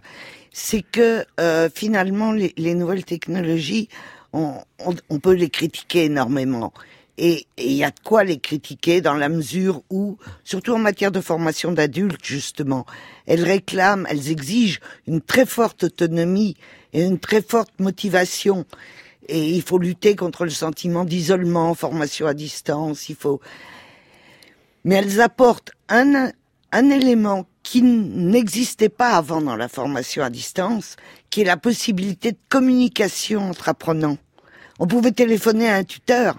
[0.52, 3.90] c'est que euh, finalement, les, les, nouvelles technologies,
[4.34, 6.74] on, on, on peut les critiquer énormément.
[7.18, 11.12] Et il y a de quoi les critiquer dans la mesure où, surtout en matière
[11.12, 12.86] de formation d'adultes, justement,
[13.28, 16.56] elles réclament, elles exigent une très forte autonomie
[16.92, 18.66] et une très forte motivation.
[19.28, 23.40] Et il faut lutter contre le sentiment d'isolement, formation à distance, il faut...
[24.84, 26.32] Mais elles apportent un,
[26.72, 30.98] un élément qui n'existait pas avant dans la formation à distance,
[31.30, 34.18] qui est la possibilité de communication entre apprenants.
[34.80, 36.38] On pouvait téléphoner à un tuteur,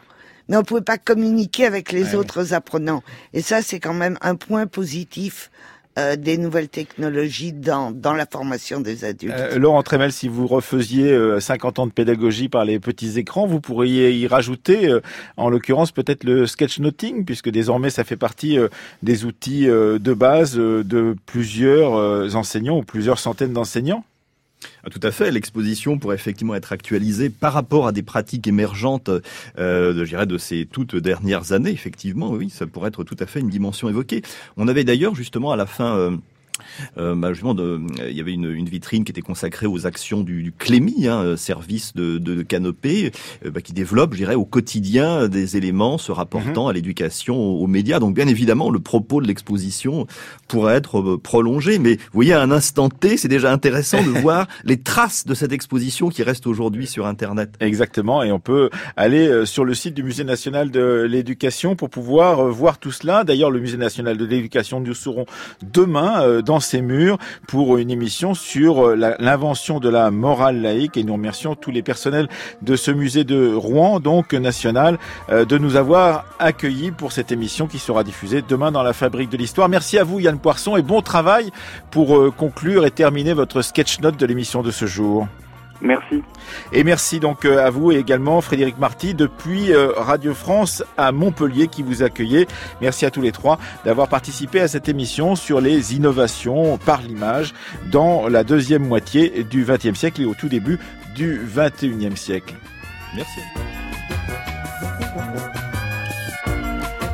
[0.48, 2.14] mais on pouvait pas communiquer avec les ouais.
[2.14, 3.02] autres apprenants.
[3.32, 5.50] Et ça, c'est quand même un point positif
[5.96, 9.34] euh, des nouvelles technologies dans, dans la formation des adultes.
[9.38, 13.46] Euh, Laurent Tremel, si vous refaisiez euh, 50 ans de pédagogie par les petits écrans,
[13.46, 15.00] vous pourriez y rajouter, euh,
[15.36, 18.66] en l'occurrence, peut-être le sketchnoting, puisque désormais ça fait partie euh,
[19.04, 24.04] des outils euh, de base de plusieurs enseignants ou plusieurs centaines d'enseignants
[24.90, 25.30] tout à fait.
[25.30, 29.10] L'exposition pourrait effectivement être actualisée par rapport à des pratiques émergentes,
[29.58, 31.70] euh, je de ces toutes dernières années.
[31.70, 34.22] Effectivement, oui, ça pourrait être tout à fait une dimension évoquée.
[34.56, 35.96] On avait d'ailleurs justement à la fin.
[35.96, 36.16] Euh,
[36.98, 40.22] euh, bah, justement, de, il y avait une, une, vitrine qui était consacrée aux actions
[40.22, 43.12] du, du Clémy, hein, service de, de Canopée,
[43.44, 46.70] euh, bah, qui développe, je dirais, au quotidien des éléments se rapportant mmh.
[46.70, 47.98] à l'éducation, aux, médias.
[47.98, 50.06] Donc, bien évidemment, le propos de l'exposition
[50.48, 54.10] pourrait être euh, prolongé, mais vous voyez, à un instant T, c'est déjà intéressant de
[54.20, 57.54] voir les traces de cette exposition qui reste aujourd'hui sur Internet.
[57.60, 61.90] Exactement, et on peut aller euh, sur le site du Musée national de l'éducation pour
[61.90, 63.24] pouvoir euh, voir tout cela.
[63.24, 65.26] D'ailleurs, le Musée national de l'éducation, nous serons
[65.62, 71.14] demain dans ces murs pour une émission sur l'invention de la morale laïque et nous
[71.14, 72.28] remercions tous les personnels
[72.62, 74.98] de ce musée de Rouen, donc national,
[75.30, 79.36] de nous avoir accueillis pour cette émission qui sera diffusée demain dans la Fabrique de
[79.36, 79.68] l'Histoire.
[79.68, 81.50] Merci à vous Yann Poisson et bon travail
[81.90, 85.28] pour euh, conclure et terminer votre sketch note de l'émission de ce jour.
[85.80, 86.22] Merci.
[86.72, 91.12] Et merci donc euh, à vous et également Frédéric Marty depuis euh, Radio France à
[91.12, 92.46] Montpellier qui vous accueillait.
[92.80, 97.54] Merci à tous les trois d'avoir participé à cette émission sur les innovations par l'image
[97.90, 100.78] dans la deuxième moitié du XXe siècle et au tout début
[101.14, 102.54] du XXIe siècle.
[103.14, 103.40] Merci.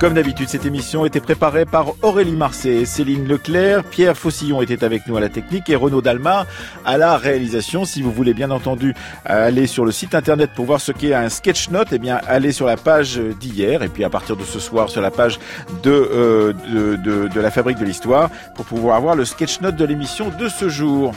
[0.01, 5.07] Comme d'habitude, cette émission était préparée par Aurélie Marseille, Céline Leclerc, Pierre Faucillon était avec
[5.07, 6.47] nous à la technique et Renaud Dalmar
[6.87, 7.85] à la réalisation.
[7.85, 8.95] Si vous voulez bien entendu
[9.27, 12.53] aller sur le site internet pour voir ce qu'est un sketch note, eh bien allez
[12.53, 15.39] sur la page d'hier et puis à partir de ce soir sur la page
[15.83, 19.77] de, euh, de, de, de la Fabrique de l'Histoire pour pouvoir avoir le sketch note
[19.77, 21.13] de l'émission de ce jour.